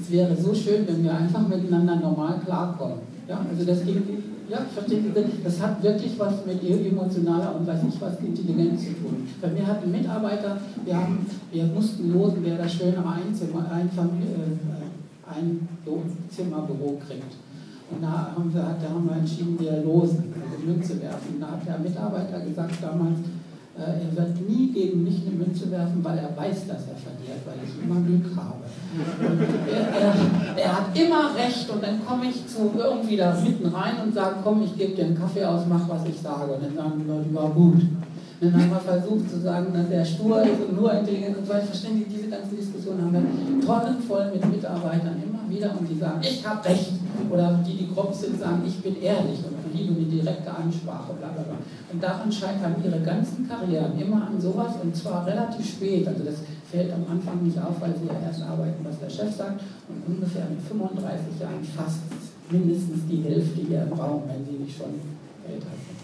es 0.00 0.10
wäre 0.10 0.36
so 0.36 0.54
schön, 0.54 0.86
wenn 0.86 1.02
wir 1.02 1.14
einfach 1.14 1.46
miteinander 1.48 1.96
normal 1.96 2.40
klarkommen. 2.44 2.98
Ja, 3.28 3.44
also 3.50 3.64
das 3.64 3.78
ja, 4.48 4.58
versteht 4.72 5.04
ihr, 5.04 5.24
das 5.42 5.60
hat 5.60 5.82
wirklich 5.82 6.16
was 6.18 6.46
mit 6.46 6.62
emotionaler 6.62 7.56
und 7.56 7.66
weiß 7.66 7.82
nicht 7.82 8.00
was 8.00 8.20
Intelligenz 8.20 8.84
zu 8.84 8.92
tun. 8.92 9.26
Bei 9.40 9.48
mir 9.48 9.66
hat 9.66 9.82
ein 9.82 9.90
Mitarbeiter, 9.90 10.58
wir, 10.84 10.96
haben, 10.96 11.26
wir 11.50 11.64
mussten 11.64 12.12
losen, 12.12 12.38
wer 12.42 12.56
das 12.56 12.72
schönere 12.72 13.08
Einzimmer, 13.08 13.68
ein, 13.72 13.88
äh, 13.88 15.38
ein 15.38 15.68
Zimmerbüro 16.30 17.00
kriegt. 17.04 17.34
Und 17.90 18.02
da 18.02 18.34
haben 18.34 18.52
wir, 18.52 18.76
da 18.82 18.88
haben 18.90 19.08
wir 19.08 19.16
entschieden, 19.16 19.56
wir 19.58 19.82
losen, 19.84 20.34
also 20.34 20.66
Münze 20.66 21.00
werfen. 21.00 21.38
Da 21.40 21.52
hat 21.52 21.66
der 21.66 21.78
Mitarbeiter 21.78 22.40
gesagt 22.40 22.74
damals, 22.82 23.18
äh, 23.78 24.02
er 24.02 24.16
wird 24.16 24.48
nie 24.48 24.72
gegen 24.72 25.04
mich 25.04 25.22
eine 25.26 25.36
Münze 25.36 25.70
werfen, 25.70 26.02
weil 26.02 26.18
er 26.18 26.34
weiß, 26.34 26.66
dass 26.66 26.88
er 26.88 26.96
verliert, 26.96 27.44
weil 27.44 27.60
ich 27.62 27.84
immer 27.84 28.00
Glück 28.00 28.34
habe. 28.34 28.64
Er, 29.70 30.00
er, 30.00 30.14
er, 30.56 30.72
hat 30.72 30.98
immer 30.98 31.36
recht 31.36 31.68
und 31.68 31.82
dann 31.82 32.04
komme 32.06 32.24
ich 32.30 32.46
zu 32.48 32.72
irgendwie 32.74 33.18
da 33.18 33.36
mitten 33.38 33.66
rein 33.66 33.94
und 34.02 34.14
sage, 34.14 34.36
komm, 34.42 34.62
ich 34.62 34.76
gebe 34.76 34.96
dir 34.96 35.04
einen 35.04 35.18
Kaffee 35.18 35.44
aus, 35.44 35.62
mach 35.68 35.86
was 35.88 36.08
ich 36.08 36.18
sage. 36.18 36.52
Und 36.52 36.64
dann 36.64 36.74
sagen 36.74 37.02
die 37.04 37.08
Leute, 37.08 37.34
war 37.34 37.50
gut. 37.50 37.82
Und 38.38 38.52
dann 38.52 38.62
haben 38.62 38.70
wir 38.70 38.80
versucht 38.80 39.30
zu 39.30 39.40
sagen, 39.40 39.66
dass 39.72 39.90
er 39.90 40.04
stur 40.04 40.42
ist 40.42 40.60
und 40.68 40.80
nur 40.80 40.92
intelligent 40.92 41.38
und 41.38 41.46
so 41.46 41.52
weiter. 41.52 41.66
Verstehen 41.66 41.98
Sie, 41.98 42.04
diese 42.04 42.28
ganzen 42.28 42.56
Diskussionen 42.56 43.02
haben 43.02 43.12
wir 43.12 43.66
Tonnen 43.66 44.00
voll 44.00 44.30
mit 44.32 44.44
Mitarbeitern 44.50 45.22
immer 45.22 45.48
wieder 45.48 45.70
und 45.78 45.88
die 45.88 45.98
sagen, 45.98 46.20
ich 46.22 46.46
habe 46.46 46.66
recht. 46.66 46.92
Oder 47.30 47.60
die, 47.66 47.76
die 47.76 47.92
grob 47.92 48.14
sind, 48.14 48.38
sagen, 48.38 48.62
ich 48.66 48.80
bin 48.82 49.00
ehrlich 49.02 49.40
und 49.44 49.56
liebe 49.74 49.94
die 49.94 50.18
direkte 50.18 50.50
Ansprache, 50.50 51.12
bla 51.18 51.28
bla 51.28 51.42
bla. 51.42 51.56
Und 51.92 52.02
daran 52.02 52.30
scheitern 52.30 52.76
ihre 52.84 53.00
ganzen 53.00 53.48
Karrieren 53.48 53.98
immer 53.98 54.26
an 54.28 54.40
sowas 54.40 54.74
und 54.82 54.94
zwar 54.94 55.26
relativ 55.26 55.66
spät. 55.66 56.06
Also 56.06 56.24
das 56.24 56.36
fällt 56.70 56.92
am 56.92 57.04
Anfang 57.10 57.42
nicht 57.42 57.58
auf, 57.58 57.80
weil 57.80 57.94
sie 57.96 58.06
ja 58.06 58.14
erst 58.26 58.42
arbeiten, 58.42 58.84
was 58.84 58.98
der 58.98 59.10
Chef 59.10 59.34
sagt 59.34 59.62
und 59.88 60.14
ungefähr 60.14 60.46
mit 60.50 60.60
35 60.62 61.40
Jahren 61.40 61.64
fast 61.76 62.00
mindestens 62.50 63.06
die 63.08 63.22
Hälfte 63.22 63.60
hier 63.60 63.82
im 63.82 63.92
Raum, 63.92 64.22
wenn 64.26 64.44
sie 64.44 64.62
nicht 64.62 64.76
schon 64.76 64.94
älter 65.46 65.70
sind. 65.70 65.95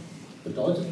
Bedeutet, 0.45 0.85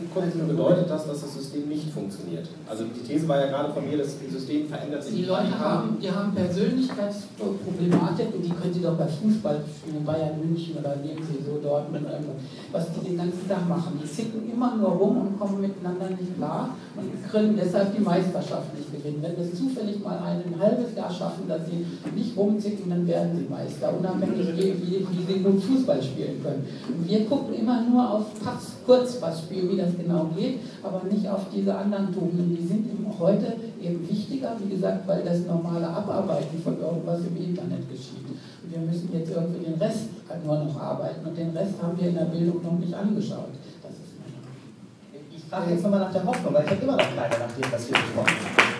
bedeutet 0.46 0.88
das, 0.88 1.08
dass 1.08 1.22
das 1.22 1.34
System 1.34 1.68
nicht 1.68 1.90
funktioniert? 1.90 2.46
Also 2.68 2.84
die 2.84 3.00
These 3.00 3.26
war 3.26 3.40
ja 3.40 3.48
gerade 3.48 3.72
von 3.72 3.84
mir, 3.88 3.98
dass 3.98 4.16
das 4.20 4.30
System 4.30 4.68
verändert 4.68 5.02
sich. 5.02 5.16
Die 5.16 5.24
Leute 5.24 5.58
haben, 5.58 5.98
die 6.00 6.08
haben 6.08 6.32
Persönlichkeitsproblematiken, 6.32 8.42
die 8.44 8.50
können 8.50 8.72
sie 8.72 8.80
doch 8.80 8.96
bei 8.96 9.08
Fußball 9.08 9.64
spielen, 9.66 10.04
Bayern 10.04 10.38
München 10.38 10.76
oder 10.78 10.94
nehmen 11.02 11.26
sie 11.26 11.42
so 11.44 11.58
dort 11.60 11.90
mit 11.90 12.02
irgendwas, 12.02 12.36
was 12.70 12.86
die 12.94 13.00
den 13.08 13.16
ganzen 13.16 13.48
Tag 13.48 13.68
machen. 13.68 13.98
Die 14.00 14.06
zicken 14.08 14.48
immer 14.52 14.76
nur 14.76 14.90
rum 14.90 15.18
und 15.18 15.36
kommen 15.36 15.60
miteinander 15.60 16.10
nicht 16.10 16.36
klar 16.36 16.76
und 16.94 17.10
können 17.32 17.58
deshalb 17.60 17.96
die 17.96 18.02
Meisterschaft 18.02 18.72
nicht 18.78 18.92
gewinnen. 18.92 19.20
Wenn 19.20 19.34
es 19.44 19.58
zufällig 19.58 20.00
mal 20.04 20.18
ein 20.18 20.44
halbes 20.60 20.94
Jahr 20.94 21.10
schaffen, 21.10 21.48
dass 21.48 21.66
sie 21.66 21.84
nicht 22.14 22.36
rumzicken, 22.36 22.88
dann 22.88 23.04
werden 23.04 23.36
sie 23.36 23.48
Meister, 23.50 23.92
unabhängig 23.98 24.46
wie, 24.56 25.04
wie 25.10 25.24
sie 25.26 25.42
gut 25.42 25.60
Fußball 25.60 26.00
spielen 26.00 26.40
können. 26.40 26.64
Und 26.86 27.08
wir 27.08 27.26
gucken 27.26 27.52
immer 27.54 27.82
nur 27.82 28.08
auf 28.08 28.26
Pass, 28.44 28.74
Kurzpass 28.86 29.39
Spiel, 29.40 29.68
wie 29.70 29.76
das 29.76 29.96
genau 29.96 30.30
geht, 30.36 30.60
aber 30.82 31.02
nicht 31.10 31.28
auf 31.28 31.46
diese 31.54 31.74
anderen 31.74 32.12
Tugenden. 32.12 32.56
Die 32.56 32.66
sind 32.66 32.86
eben 32.90 33.06
heute 33.18 33.56
eben 33.80 34.08
wichtiger, 34.08 34.56
wie 34.62 34.70
gesagt, 34.74 35.06
weil 35.06 35.22
das 35.22 35.46
normale 35.46 35.88
Abarbeiten 35.88 36.62
von 36.62 36.78
irgendwas 36.78 37.20
im 37.20 37.36
Internet 37.36 37.88
geschieht. 37.90 38.24
Und 38.62 38.70
wir 38.70 38.80
müssen 38.80 39.10
jetzt 39.12 39.30
irgendwie 39.30 39.64
den 39.64 39.74
Rest 39.74 40.08
nur 40.44 40.58
noch 40.64 40.80
arbeiten 40.80 41.26
und 41.26 41.36
den 41.36 41.50
Rest 41.56 41.82
haben 41.82 41.98
wir 41.98 42.08
in 42.08 42.14
der 42.14 42.26
Bildung 42.26 42.62
noch 42.62 42.78
nicht 42.78 42.94
angeschaut. 42.94 43.50
Das 43.82 43.92
ist 43.92 44.14
meine 44.20 45.24
Ich 45.36 45.44
frage 45.44 45.72
jetzt 45.72 45.82
nochmal 45.82 46.00
nach 46.00 46.12
der 46.12 46.24
Hoffnung, 46.24 46.54
weil 46.54 46.64
ich 46.64 46.70
habe 46.70 46.82
immer 46.82 46.96
noch 46.96 47.16
keine 47.16 47.38
nach 47.38 47.52
dem, 47.52 47.72
was 47.72 47.88
wir 47.88 47.98
besprochen 47.98 48.36
haben. 48.38 48.70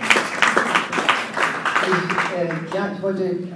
Ich, 1.83 2.38
äh, 2.38 2.77
ja, 2.77 2.92
ich 2.94 3.03
wollte 3.03 3.25
äh, 3.25 3.46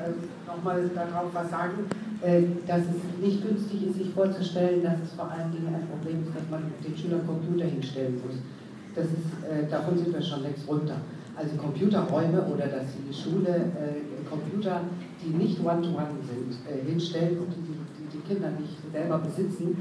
nochmal 0.46 0.90
darauf 0.94 1.30
was 1.32 1.50
sagen. 1.50 1.86
Äh, 2.24 2.44
dass 2.66 2.80
es 2.80 3.20
nicht 3.20 3.44
günstig 3.44 3.86
ist, 3.86 3.98
sich 3.98 4.08
vorzustellen, 4.14 4.82
dass 4.82 4.96
es 5.04 5.12
vor 5.12 5.28
allen 5.30 5.52
Dingen 5.52 5.68
ein 5.68 5.84
Problem 5.92 6.24
ist, 6.24 6.32
dass 6.32 6.48
man 6.48 6.72
den 6.80 6.96
Schülern 6.96 7.20
Computer 7.26 7.66
hinstellen 7.66 8.16
muss. 8.24 8.40
Das 8.96 9.04
ist, 9.12 9.28
äh, 9.44 9.68
davon 9.68 9.98
sind 9.98 10.14
wir 10.14 10.22
schon 10.22 10.42
längst 10.42 10.66
runter. 10.66 10.96
Also 11.36 11.56
Computerräume 11.56 12.40
oder 12.48 12.64
dass 12.64 12.96
die 12.96 13.12
Schule 13.12 13.68
äh, 13.76 14.24
Computer, 14.24 14.80
die 15.20 15.36
nicht 15.36 15.60
One-to-One 15.60 16.16
-one 16.16 16.24
sind, 16.24 16.56
hinstellt 16.88 17.36
und 17.38 17.52
die, 17.52 17.76
die, 17.76 18.16
die 18.16 18.22
Kinder 18.26 18.48
nicht 18.58 18.78
selber 18.90 19.18
besitzen, 19.18 19.76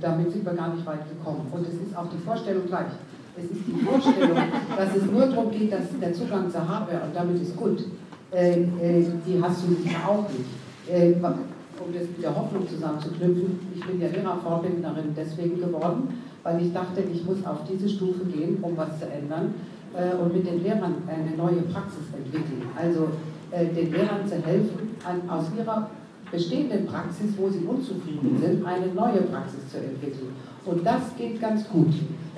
damit 0.00 0.30
sind 0.30 0.44
wir 0.44 0.52
gar 0.52 0.72
nicht 0.72 0.86
weit 0.86 1.08
gekommen. 1.08 1.48
Und 1.50 1.66
es 1.66 1.74
ist 1.74 1.96
auch 1.96 2.06
die 2.08 2.18
Vorstellung 2.18 2.66
gleich. 2.66 2.92
Es 3.36 3.44
ist 3.44 3.66
die 3.66 3.84
Vorstellung, 3.84 4.36
dass 4.76 4.94
es 4.94 5.10
nur 5.10 5.26
darum 5.26 5.50
geht, 5.50 5.72
dass 5.72 5.88
der 6.00 6.12
Zugang 6.12 6.50
zur 6.50 6.68
Hardware 6.68 7.02
und 7.02 7.16
damit 7.16 7.42
ist 7.42 7.56
gut. 7.56 7.84
Die 8.30 9.42
hast 9.42 9.64
du 9.64 9.74
sicher 9.74 10.08
auch 10.08 10.28
nicht 10.28 10.44
um 10.90 11.92
das 11.92 12.02
mit 12.02 12.22
der 12.22 12.34
Hoffnung 12.34 12.68
zusammenzuknüpfen, 12.68 13.60
ich 13.74 13.84
bin 13.84 14.00
ja 14.00 14.08
Lehrervorbildnerin 14.08 15.14
deswegen 15.16 15.60
geworden, 15.60 16.08
weil 16.42 16.62
ich 16.62 16.72
dachte, 16.72 17.02
ich 17.12 17.24
muss 17.24 17.44
auf 17.44 17.58
diese 17.68 17.88
Stufe 17.88 18.24
gehen, 18.24 18.58
um 18.62 18.76
was 18.76 18.98
zu 18.98 19.06
ändern 19.06 19.54
äh, 19.94 20.16
und 20.16 20.34
mit 20.34 20.46
den 20.46 20.62
Lehrern 20.62 20.96
eine 21.06 21.36
neue 21.36 21.62
Praxis 21.62 22.04
entwickeln. 22.16 22.62
Also 22.76 23.08
äh, 23.50 23.66
den 23.66 23.92
Lehrern 23.92 24.26
zu 24.26 24.36
helfen, 24.36 24.96
aus 25.28 25.44
ihrer 25.56 25.90
bestehenden 26.30 26.86
Praxis, 26.86 27.30
wo 27.36 27.48
sie 27.48 27.64
unzufrieden 27.64 28.38
sind, 28.40 28.66
eine 28.66 28.86
neue 28.88 29.22
Praxis 29.22 29.60
zu 29.70 29.78
entwickeln. 29.78 30.32
Und 30.64 30.84
das 30.84 31.16
geht 31.16 31.40
ganz 31.40 31.68
gut. 31.68 31.94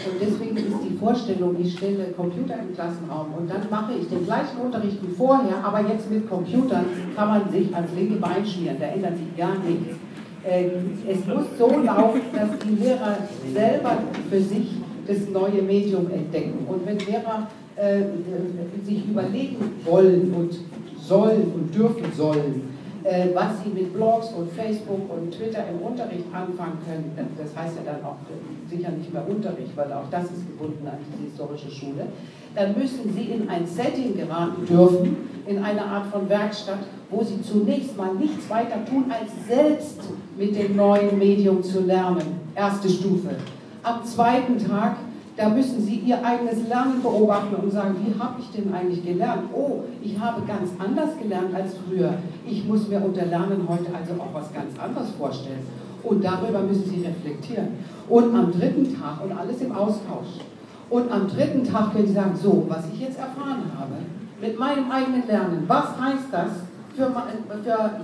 Und 0.06 0.16
deswegen 0.20 0.56
ist 0.56 0.78
die 0.88 0.96
Vorstellung, 0.96 1.56
ich 1.60 1.76
stelle 1.76 2.12
Computer 2.16 2.54
im 2.58 2.74
Klassenraum 2.74 3.34
und 3.36 3.50
dann 3.50 3.68
mache 3.70 3.92
ich 4.00 4.08
den 4.08 4.24
gleichen 4.24 4.58
Unterricht 4.64 4.98
wie 5.02 5.14
vorher, 5.14 5.62
aber 5.62 5.80
jetzt 5.80 6.10
mit 6.10 6.28
Computern 6.28 6.86
kann 7.14 7.28
man 7.28 7.50
sich 7.50 7.74
ans 7.74 7.90
linke 7.94 8.16
Bein 8.16 8.44
schmieren, 8.46 8.76
da 8.80 8.86
ändert 8.86 9.18
sich 9.18 9.36
gar 9.36 9.58
nichts. 9.58 9.96
Äh, 10.42 10.70
es 11.06 11.26
muss 11.26 11.44
so 11.58 11.80
laufen, 11.80 12.22
dass 12.32 12.48
die 12.66 12.82
Lehrer 12.82 13.18
selber 13.52 13.98
für 14.30 14.40
sich 14.40 14.68
das 15.06 15.28
neue 15.28 15.60
Medium 15.62 16.10
entdecken. 16.10 16.66
Und 16.66 16.86
wenn 16.86 16.98
Lehrer 16.98 17.48
äh, 17.76 18.00
sich 18.84 19.06
überlegen 19.06 19.56
wollen 19.84 20.32
und 20.34 20.58
sollen 20.98 21.52
und 21.54 21.74
dürfen 21.74 22.10
sollen, 22.16 22.79
was 23.34 23.64
sie 23.64 23.70
mit 23.70 23.94
Blogs 23.94 24.28
und 24.36 24.52
Facebook 24.52 25.10
und 25.10 25.32
Twitter 25.32 25.64
im 25.68 25.80
Unterricht 25.80 26.26
anfangen 26.32 26.78
können. 26.86 27.16
Das 27.38 27.56
heißt 27.56 27.76
ja 27.76 27.92
dann 27.92 28.04
auch 28.04 28.16
sicher 28.68 28.90
nicht 28.90 29.12
mehr 29.12 29.26
Unterricht, 29.28 29.76
weil 29.76 29.92
auch 29.92 30.10
das 30.10 30.24
ist 30.24 30.46
gebunden 30.46 30.86
an 30.86 30.98
diese 31.00 31.30
historische 31.30 31.70
Schule. 31.70 32.06
Dann 32.54 32.76
müssen 32.76 33.12
sie 33.14 33.32
in 33.32 33.48
ein 33.48 33.66
Setting 33.66 34.16
geraten 34.16 34.66
dürfen, 34.66 35.16
in 35.46 35.62
eine 35.62 35.84
Art 35.84 36.06
von 36.06 36.28
Werkstatt, 36.28 36.80
wo 37.08 37.22
sie 37.22 37.40
zunächst 37.42 37.96
mal 37.96 38.14
nichts 38.14 38.50
weiter 38.50 38.84
tun, 38.84 39.04
als 39.08 39.30
selbst 39.48 40.00
mit 40.36 40.56
dem 40.56 40.76
neuen 40.76 41.18
Medium 41.18 41.62
zu 41.62 41.80
lernen. 41.80 42.40
Erste 42.54 42.88
Stufe. 42.88 43.30
Am 43.82 44.04
zweiten 44.04 44.58
Tag 44.58 44.96
da 45.40 45.48
müssen 45.48 45.80
Sie 45.80 45.96
Ihr 46.00 46.22
eigenes 46.22 46.68
Lernen 46.68 47.00
beobachten 47.00 47.54
und 47.54 47.72
sagen, 47.72 47.96
wie 48.04 48.20
habe 48.20 48.34
ich 48.38 48.50
denn 48.50 48.74
eigentlich 48.74 49.02
gelernt? 49.02 49.44
Oh, 49.54 49.84
ich 50.02 50.18
habe 50.20 50.42
ganz 50.42 50.68
anders 50.78 51.16
gelernt 51.18 51.54
als 51.54 51.76
früher. 51.78 52.12
Ich 52.46 52.66
muss 52.66 52.86
mir 52.88 53.02
unter 53.02 53.24
Lernen 53.24 53.66
heute 53.66 53.86
also 53.94 54.20
auch 54.20 54.34
was 54.34 54.52
ganz 54.52 54.78
anderes 54.78 55.08
vorstellen. 55.18 55.62
Und 56.02 56.22
darüber 56.22 56.60
müssen 56.60 56.84
Sie 56.84 57.06
reflektieren. 57.06 57.68
Und 58.10 58.34
am 58.36 58.52
dritten 58.52 58.94
Tag, 59.00 59.24
und 59.24 59.32
alles 59.32 59.62
im 59.62 59.72
Austausch, 59.72 60.44
und 60.90 61.10
am 61.10 61.26
dritten 61.26 61.64
Tag 61.64 61.94
können 61.94 62.06
Sie 62.06 62.12
sagen, 62.12 62.36
so, 62.36 62.66
was 62.68 62.84
ich 62.92 63.00
jetzt 63.00 63.18
erfahren 63.18 63.64
habe, 63.78 63.94
mit 64.42 64.58
meinem 64.58 64.90
eigenen 64.90 65.26
Lernen, 65.26 65.64
was 65.66 65.98
heißt 65.98 66.28
das 66.32 66.50
für 66.94 67.10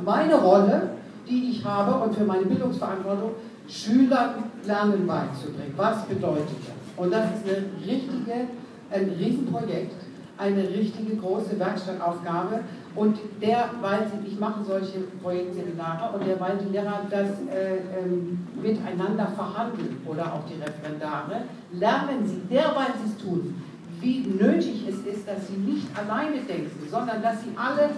meine 0.06 0.34
Rolle, 0.36 0.90
die 1.28 1.50
ich 1.50 1.62
habe 1.62 2.02
und 2.02 2.14
für 2.14 2.24
meine 2.24 2.46
Bildungsverantwortung, 2.46 3.32
Schülern 3.68 4.44
Lernen 4.64 5.06
beizubringen? 5.06 5.74
Was 5.76 6.06
bedeutet 6.06 6.48
das? 6.66 6.85
Und 6.96 7.12
das 7.12 7.26
ist 7.26 7.44
eine 7.48 7.66
richtige, 7.86 8.48
ein 8.90 9.10
Riesenprojekt, 9.18 10.02
eine 10.38 10.68
richtige 10.68 11.16
große 11.16 11.58
Werkstattaufgabe. 11.58 12.60
Und 12.94 13.18
derweil, 13.42 14.06
ich 14.26 14.38
mache 14.40 14.64
solche 14.64 15.00
Projektseminare 15.22 16.16
und 16.16 16.26
derweil 16.26 16.56
die 16.58 16.72
Lehrer 16.72 17.02
das 17.10 17.28
äh, 17.52 17.76
ähm, 17.98 18.46
miteinander 18.60 19.26
verhandeln 19.36 19.98
oder 20.06 20.32
auch 20.32 20.44
die 20.48 20.60
Referendare, 20.60 21.42
lernen 21.72 22.26
sie, 22.26 22.40
derweil 22.50 22.92
sie 23.02 23.10
es 23.10 23.18
tun, 23.18 23.54
wie 24.00 24.20
nötig 24.20 24.84
es 24.88 24.98
ist, 25.06 25.26
dass 25.26 25.48
sie 25.48 25.56
nicht 25.56 25.86
alleine 25.96 26.36
denken, 26.46 26.88
sondern 26.90 27.22
dass 27.22 27.42
sie 27.42 27.50
alle 27.56 27.90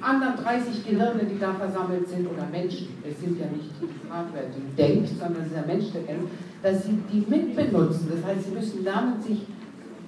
anderen 0.00 0.36
30 0.36 0.84
Gehirne, 0.84 1.24
die 1.24 1.38
da 1.38 1.54
versammelt 1.54 2.08
sind, 2.08 2.26
oder 2.26 2.46
Menschen, 2.50 2.88
es 3.08 3.20
sind 3.20 3.38
ja 3.38 3.46
nicht 3.46 3.70
die 3.80 4.10
Hardware, 4.10 4.46
die 4.54 4.76
denkt, 4.76 5.08
sondern 5.08 5.42
es 5.42 5.48
ist 5.48 5.56
der 5.56 5.66
Mensch, 5.66 5.92
der 5.92 6.02
denkt, 6.02 6.30
dass 6.62 6.84
sie 6.84 6.98
die 7.12 7.24
mitbenutzen. 7.28 8.10
Das 8.10 8.24
heißt, 8.24 8.44
sie 8.46 8.54
müssen 8.54 8.84
lernen, 8.84 9.22
sich 9.22 9.46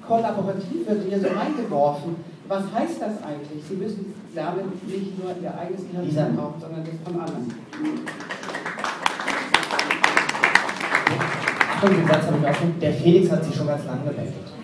kollaborativ, 0.07 0.87
wird 0.87 1.03
hier 1.09 1.21
so 1.21 1.29
reingeworfen. 1.29 2.17
Was 2.49 2.65
heißt 2.73 3.01
das 3.01 3.23
eigentlich? 3.23 3.65
Sie 3.69 3.75
müssen 3.75 4.15
lernen, 4.35 4.73
nicht 4.87 5.19
nur 5.19 5.35
ihr 5.43 5.53
eigenes 5.59 5.83
Gehirn 5.91 6.11
zu 6.11 6.37
brauchen, 6.37 6.61
sondern 6.61 6.85
das 6.85 6.95
von 7.05 7.21
anderen. 7.21 7.53
Den 11.83 12.07
Satz 12.07 12.27
habe 12.27 12.39
ich 12.41 12.49
auch 12.49 12.55
schon. 12.55 12.81
Der 12.81 12.93
Felix 12.93 13.31
hat 13.31 13.45
sich 13.45 13.55
schon 13.55 13.67
ganz 13.67 13.85
lange 13.85 14.11
gemeldet. 14.11 14.56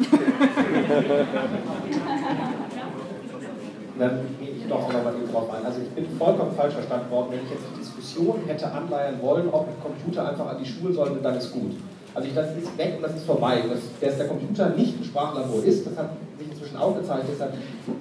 Dann 3.98 4.20
gehe 4.40 4.50
ich 4.50 4.66
doch 4.66 4.90
nochmal 4.90 5.12
drauf 5.30 5.52
ein. 5.52 5.62
Also 5.64 5.82
ich 5.82 5.90
bin 5.90 6.06
vollkommen 6.16 6.52
falsch 6.56 6.72
verstanden 6.74 7.10
worden, 7.10 7.32
wenn 7.32 7.40
ich 7.44 7.50
jetzt 7.50 7.64
die 7.74 7.80
Diskussion 7.80 8.40
hätte 8.46 8.72
anleiern 8.72 9.16
wollen, 9.20 9.48
ob 9.52 9.68
ein 9.68 9.74
Computer 9.82 10.30
einfach 10.30 10.46
an 10.46 10.56
die 10.62 10.68
Schulen 10.68 10.94
soll, 10.94 11.18
dann 11.22 11.36
ist 11.36 11.52
gut. 11.52 11.72
Also 12.14 12.28
ich, 12.28 12.34
das 12.34 12.56
ist 12.56 12.78
weg 12.78 12.94
und 12.96 13.02
das 13.02 13.14
ist 13.14 13.24
vorbei. 13.24 13.62
Dass, 13.68 13.80
dass 14.00 14.16
der 14.16 14.28
Computer 14.28 14.70
nicht 14.70 14.98
ein 14.98 15.04
Sprachlabor 15.04 15.62
ist, 15.64 15.86
das 15.86 15.96
hat 15.96 16.12
sich 16.38 16.48
inzwischen 16.50 16.76
aufgezeigt, 16.76 17.24
deshalb 17.30 17.52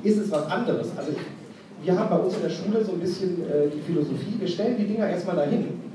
ist 0.03 0.17
es 0.17 0.31
was 0.31 0.49
anderes. 0.49 0.87
Also 0.95 1.11
wir 1.83 1.99
haben 1.99 2.09
bei 2.09 2.17
uns 2.17 2.35
in 2.35 2.43
der 2.43 2.49
Schule 2.49 2.83
so 2.83 2.93
ein 2.93 2.99
bisschen 2.99 3.43
äh, 3.43 3.67
die 3.73 3.81
Philosophie, 3.81 4.35
wir 4.39 4.47
stellen 4.47 4.77
die 4.77 4.87
Dinger 4.87 5.09
erstmal 5.09 5.35
dahin 5.35 5.88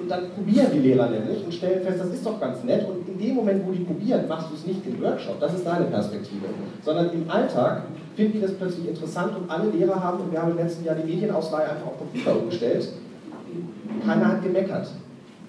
und 0.00 0.08
dann 0.08 0.30
probieren 0.30 0.68
die 0.72 0.78
Lehrer 0.78 1.08
nämlich 1.08 1.44
und 1.44 1.52
stellen 1.52 1.82
fest, 1.82 2.00
das 2.00 2.08
ist 2.08 2.24
doch 2.24 2.40
ganz 2.40 2.64
nett. 2.64 2.88
Und 2.88 3.08
in 3.08 3.18
dem 3.18 3.34
Moment, 3.34 3.66
wo 3.66 3.72
die 3.72 3.84
probieren, 3.84 4.26
machst 4.28 4.50
du 4.50 4.54
es 4.54 4.66
nicht 4.66 4.86
im 4.86 5.00
Workshop. 5.02 5.38
Das 5.40 5.54
ist 5.54 5.66
deine 5.66 5.86
Perspektive. 5.86 6.46
Sondern 6.82 7.12
im 7.12 7.30
Alltag 7.30 7.82
finden 8.16 8.32
die 8.32 8.40
das 8.40 8.54
plötzlich 8.54 8.88
interessant 8.88 9.36
und 9.36 9.50
alle 9.50 9.70
Lehrer 9.70 10.02
haben, 10.02 10.20
und 10.20 10.32
wir 10.32 10.40
haben 10.40 10.52
im 10.52 10.56
letzten 10.56 10.84
Jahr 10.84 10.94
die 10.94 11.10
Medienausleihe 11.10 11.70
einfach 11.70 11.86
auf 11.86 11.98
Computer 11.98 12.38
umgestellt. 12.38 12.88
Keiner 14.04 14.28
hat 14.28 14.42
gemeckert, 14.42 14.88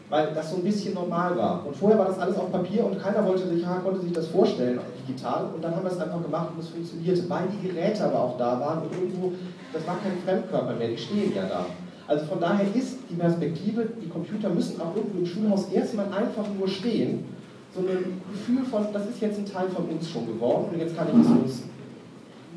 weil 0.09 0.33
das 0.33 0.49
so 0.49 0.57
ein 0.57 0.63
bisschen 0.63 0.93
normal 0.93 1.37
war. 1.37 1.65
Und 1.65 1.75
vorher 1.75 1.97
war 1.97 2.05
das 2.05 2.19
alles 2.19 2.35
auf 2.37 2.51
Papier 2.51 2.85
und 2.85 2.99
keiner 2.99 3.25
wollte 3.25 3.47
sich, 3.47 3.65
konnte 3.83 4.01
sich 4.01 4.11
das 4.11 4.27
vorstellen, 4.27 4.79
digital. 5.07 5.45
Und 5.55 5.63
dann 5.63 5.75
haben 5.75 5.83
wir 5.83 5.91
es 5.91 5.99
einfach 5.99 6.21
gemacht 6.21 6.49
und 6.53 6.61
es 6.61 6.69
funktionierte, 6.69 7.29
weil 7.29 7.43
die 7.53 7.67
Geräte 7.67 8.03
aber 8.03 8.19
auch 8.19 8.37
da 8.37 8.59
waren 8.59 8.83
und 8.83 8.93
irgendwo, 8.93 9.31
das 9.71 9.85
war 9.87 9.97
kein 10.03 10.17
Fremdkörper 10.25 10.75
mehr, 10.75 10.89
die 10.89 10.97
stehen 10.97 11.33
ja 11.35 11.43
da. 11.43 11.65
Also 12.07 12.25
von 12.25 12.39
daher 12.39 12.65
ist 12.75 12.97
die 13.09 13.15
Perspektive, 13.15 13.87
die 14.01 14.09
Computer 14.09 14.49
müssen 14.49 14.81
auch 14.81 14.95
irgendwo 14.95 15.19
im 15.19 15.25
Schulhaus 15.25 15.71
erstmal 15.71 16.07
einfach 16.07 16.45
nur 16.57 16.67
stehen, 16.67 17.25
so 17.73 17.81
ein 17.81 18.21
Gefühl 18.31 18.65
von, 18.65 18.87
das 18.91 19.07
ist 19.07 19.21
jetzt 19.21 19.39
ein 19.39 19.45
Teil 19.45 19.69
von 19.69 19.85
uns 19.85 20.09
schon 20.09 20.27
geworden 20.27 20.69
und 20.73 20.79
jetzt 20.79 20.95
kann 20.97 21.07
ich 21.07 21.21
es 21.21 21.29
nutzen. 21.29 21.69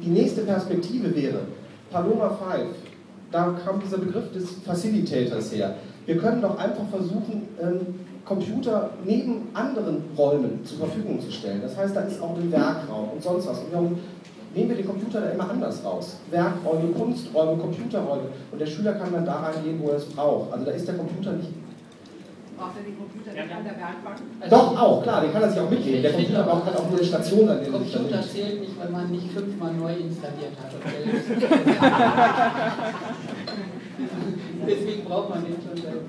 Die 0.02 0.10
nächste 0.10 0.42
Perspektive 0.42 1.14
wäre, 1.14 1.42
Paloma 1.90 2.30
5, 2.30 2.74
da 3.30 3.56
kam 3.64 3.80
dieser 3.80 3.98
Begriff 3.98 4.32
des 4.32 4.50
Facilitators 4.64 5.52
her. 5.52 5.76
wir 6.06 6.18
können 6.18 6.42
doch 6.42 6.58
einfach 6.58 6.86
versuchen, 6.90 7.48
ähm, 7.62 7.80
Computer 8.24 8.90
neben 9.04 9.48
anderen 9.52 10.02
Räumen 10.16 10.64
zur 10.64 10.78
Verfügung 10.78 11.20
zu 11.20 11.30
stellen. 11.30 11.60
Das 11.62 11.76
heißt, 11.76 11.94
da 11.94 12.00
ist 12.00 12.20
auch 12.20 12.36
ein 12.36 12.50
Werkraum 12.50 13.10
und 13.14 13.22
sonst 13.22 13.46
was. 13.46 13.58
Und 13.60 13.70
wir 13.70 13.78
haben, 13.78 13.98
nehmen 14.54 14.70
wir 14.70 14.76
den 14.76 14.86
Computer 14.86 15.20
da 15.20 15.30
immer 15.30 15.50
anders 15.50 15.84
raus. 15.84 16.18
Werkräume, 16.30 16.92
Kunsträume, 16.92 17.60
Computerräume. 17.60 18.28
Und 18.52 18.60
der 18.60 18.66
Schüler 18.66 18.92
kann 18.94 19.12
dann 19.12 19.26
da 19.26 19.40
reingehen, 19.40 19.80
wo 19.82 19.90
er 19.90 19.96
es 19.96 20.06
braucht. 20.06 20.52
Also 20.52 20.64
da 20.64 20.70
ist 20.72 20.86
der 20.86 20.96
Computer 20.96 21.32
nicht 21.32 21.50
Braucht 22.56 22.76
er 22.78 22.84
den 22.84 22.96
Computer 22.96 23.32
nicht 23.32 23.52
an 23.52 23.64
der 23.64 23.76
Werkbank? 23.76 24.16
Doch, 24.48 24.80
auch, 24.80 25.02
klar, 25.02 25.22
den 25.22 25.32
kann 25.32 25.42
er 25.42 25.50
sich 25.50 25.58
auch 25.58 25.68
mitnehmen. 25.68 26.02
Der 26.02 26.12
Computer 26.12 26.44
braucht 26.44 26.66
halt 26.66 26.76
auch 26.76 26.88
nur 26.88 26.98
eine 26.98 27.06
Station, 27.06 27.48
an 27.48 27.58
der 27.58 27.66
er 27.66 27.72
Computer 27.72 28.22
zählt 28.22 28.60
nicht, 28.60 28.80
wenn 28.80 28.92
man 28.92 29.10
nicht 29.10 29.32
fünfmal 29.32 29.74
neu 29.74 29.92
installiert 29.92 30.52
hat. 30.62 30.70
Deswegen 34.66 35.04
braucht 35.04 35.28
man 35.30 35.44
den 35.44 35.54
schon 35.54 35.76
selber. 35.82 36.00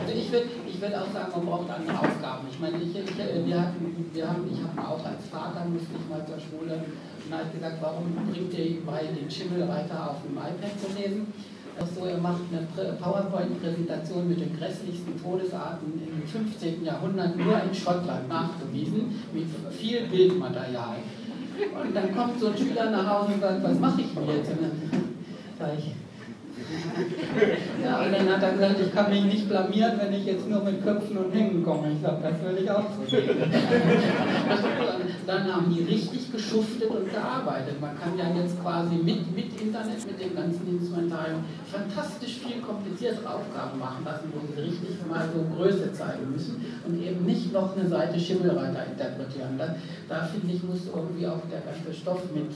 Also 0.00 0.14
ich 0.18 0.32
würde 0.32 0.46
ich 0.82 0.90
würd 0.90 0.98
auch 0.98 1.12
sagen, 1.14 1.30
man 1.36 1.46
braucht 1.46 1.70
andere 1.70 1.94
Aufgaben. 1.94 2.42
Ich 2.50 2.58
meine, 2.58 2.76
ich, 2.82 2.90
ich, 2.90 3.16
wir 3.46 3.60
hatten, 3.60 4.10
wir 4.12 4.26
haben, 4.28 4.42
ich 4.50 4.58
habe 4.58 4.82
auch 4.82 5.04
als 5.06 5.22
Vater, 5.30 5.62
musste 5.70 5.94
ich 5.94 6.10
mal 6.10 6.26
zur 6.26 6.42
Schule, 6.42 6.74
und 7.22 7.30
da 7.30 7.38
habe 7.38 7.54
gesagt, 7.54 7.78
warum 7.80 8.10
bringt 8.26 8.50
ihr 8.50 8.82
bei 8.84 9.06
den 9.06 9.30
Schimmelreiter 9.30 10.10
auf 10.10 10.26
dem 10.26 10.34
iPad 10.34 10.74
zu 10.82 10.90
lesen? 10.98 11.32
Ist 11.78 11.94
so, 11.94 12.04
er 12.04 12.18
macht 12.18 12.42
eine 12.50 12.66
Prä- 12.74 12.92
PowerPoint-Präsentation 13.00 14.28
mit 14.28 14.40
den 14.40 14.58
grässlichsten 14.58 15.22
Todesarten 15.22 16.02
im 16.02 16.26
15. 16.26 16.84
Jahrhundert 16.84 17.36
nur 17.36 17.62
in 17.62 17.72
Schottland 17.72 18.28
nachgewiesen, 18.28 19.22
mit 19.32 19.46
viel 19.70 20.06
Bildmaterial. 20.08 20.98
Und 21.80 21.94
dann 21.94 22.14
kommt 22.14 22.40
so 22.40 22.48
ein 22.48 22.58
Schüler 22.58 22.90
nach 22.90 23.06
Hause 23.06 23.34
und 23.34 23.40
sagt, 23.40 23.62
was 23.62 23.78
mache 23.78 24.00
ich 24.00 24.12
denn 24.14 24.26
jetzt? 24.26 24.50
Und 24.50 24.62
dann 24.62 24.72
sage 25.58 25.72
ich, 25.78 25.94
und 27.82 28.12
dann 28.12 28.28
hat 28.28 28.42
er 28.42 28.52
gesagt, 28.52 28.76
ich 28.80 28.94
kann 28.94 29.10
mich 29.10 29.24
nicht 29.24 29.48
blamieren, 29.48 29.98
wenn 30.00 30.12
ich 30.12 30.24
jetzt 30.24 30.48
nur 30.48 30.62
mit 30.62 30.84
Köpfen 30.84 31.16
und 31.16 31.34
Hängen 31.34 31.64
komme. 31.64 31.90
Ich 31.92 32.00
glaube, 32.00 32.18
das 32.22 32.40
würde 32.42 32.60
ich 32.62 32.70
auch 32.70 32.84
so 33.08 33.16
dann 35.26 35.52
haben 35.52 35.74
die 35.74 35.82
richtig 35.82 36.32
geschuftet 36.32 36.90
und 36.90 37.10
gearbeitet. 37.10 37.80
Man 37.80 37.98
kann 37.98 38.18
ja 38.18 38.24
jetzt 38.34 38.60
quasi 38.60 38.96
mit, 38.96 39.34
mit 39.34 39.60
Internet, 39.60 40.06
mit 40.06 40.20
dem 40.20 40.34
ganzen 40.34 40.68
Instrumentarium 40.68 41.44
fantastisch 41.70 42.38
viel 42.38 42.60
kompliziertere 42.60 43.28
Aufgaben 43.28 43.78
machen 43.78 44.04
lassen, 44.04 44.32
wo 44.32 44.40
sie 44.40 44.60
richtig 44.60 44.96
mal 45.08 45.28
so 45.32 45.44
Größe 45.54 45.92
zeigen 45.92 46.32
müssen 46.32 46.64
und 46.86 47.02
eben 47.02 47.24
nicht 47.24 47.52
noch 47.52 47.76
eine 47.76 47.88
Seite 47.88 48.18
Schimmelreiter 48.18 48.86
interpretieren. 48.86 49.58
Da, 49.58 49.76
da 50.08 50.24
finde 50.24 50.54
ich, 50.54 50.62
muss 50.62 50.86
irgendwie 50.92 51.26
auch 51.26 51.42
der 51.50 51.60
ganze 51.60 51.92
Stoff 51.92 52.22
mit 52.34 52.50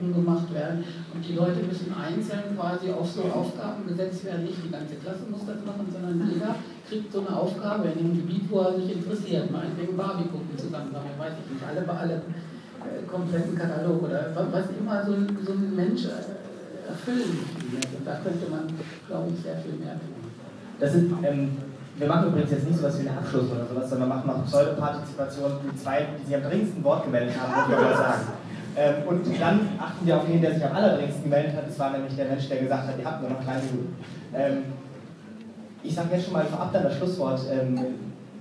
umgemacht 0.00 0.52
werden 0.52 0.84
und 1.14 1.26
die 1.26 1.34
Leute 1.34 1.62
müssen 1.62 1.94
einzeln 1.94 2.56
quasi 2.56 2.90
auf 2.90 3.10
so 3.10 3.22
Aufgaben 3.22 3.86
gesetzt 3.86 4.24
werden. 4.24 4.48
Nicht 4.54 4.70
die 4.70 4.70
ganze 4.70 4.94
Klasse 5.02 5.26
muss 5.26 5.42
das 5.50 5.66
machen, 5.66 5.90
sondern 5.90 6.14
jeder 6.30 6.54
kriegt 6.86 7.10
so 7.10 7.26
eine 7.26 7.34
Aufgabe 7.34 7.90
in 7.90 7.98
einem 7.98 8.14
Gebiet, 8.22 8.46
wo 8.50 8.60
er 8.62 8.78
sich 8.78 8.94
interessiert. 8.94 9.50
Meinetwegen 9.50 9.96
Barbie-Puppen 9.96 10.54
zusammen 10.54 10.94
sammeln, 10.94 11.18
weiß 11.18 11.34
ich 11.42 11.58
nicht, 11.58 11.64
alle, 11.66 11.82
alle 11.82 12.14
äh, 12.86 13.02
kompletten 13.10 13.58
Katalog 13.58 13.98
oder 14.06 14.30
was 14.30 14.46
was 14.54 14.66
immer 14.78 15.02
so 15.02 15.18
ein, 15.18 15.26
so 15.42 15.52
ein 15.58 15.74
Mensch 15.74 16.06
äh, 16.06 16.86
erfüllen 16.86 17.34
wird. 17.74 17.90
Und 17.98 18.06
da 18.06 18.14
könnte 18.22 18.46
man, 18.46 18.70
glaube 19.10 19.26
ich, 19.34 19.42
sehr 19.42 19.58
viel 19.58 19.74
mehr 19.74 19.98
tun. 19.98 20.22
Das 20.78 20.92
sind, 20.92 21.10
ähm, 21.26 21.58
wir 21.98 22.06
machen 22.06 22.28
übrigens 22.28 22.50
jetzt 22.50 22.66
nicht 22.66 22.78
sowas 22.78 22.94
wie 22.98 23.08
einen 23.08 23.18
Abschluss 23.18 23.50
oder 23.50 23.66
sowas, 23.66 23.90
sondern 23.90 24.08
wir 24.08 24.14
machen 24.14 24.26
noch 24.30 24.46
Pseudopartizipation, 24.46 25.50
die 25.66 25.74
zwei, 25.82 26.06
die 26.14 26.26
sich 26.26 26.36
am 26.36 26.42
dringendsten 26.46 26.84
Wort 26.84 27.04
gemeldet 27.04 27.34
haben, 27.34 27.50
muss 27.58 27.74
ich 27.74 27.82
mal 27.82 27.96
sagen. 27.96 28.22
Ähm, 28.76 28.94
und 29.06 29.40
dann 29.40 29.68
achten 29.78 30.06
wir 30.06 30.16
auf 30.16 30.26
den, 30.26 30.40
der 30.40 30.54
sich 30.54 30.64
am 30.64 30.74
allerdringendsten 30.74 31.24
gemeldet 31.24 31.56
hat. 31.56 31.68
Das 31.68 31.78
war 31.78 31.90
nämlich 31.92 32.16
der 32.16 32.26
Mensch, 32.26 32.48
der 32.48 32.58
gesagt 32.58 32.88
hat, 32.88 32.98
ihr 32.98 33.04
habt 33.04 33.20
nur 33.20 33.30
noch 33.30 33.44
drei 33.44 33.54
Minuten. 33.56 33.96
Ähm, 34.34 34.64
ich 35.82 35.94
sage 35.94 36.08
jetzt 36.12 36.24
schon 36.24 36.32
mal 36.32 36.44
vorab 36.44 36.72
dann 36.72 36.82
das 36.82 36.96
Schlusswort. 36.96 37.40
Ähm, 37.52 37.78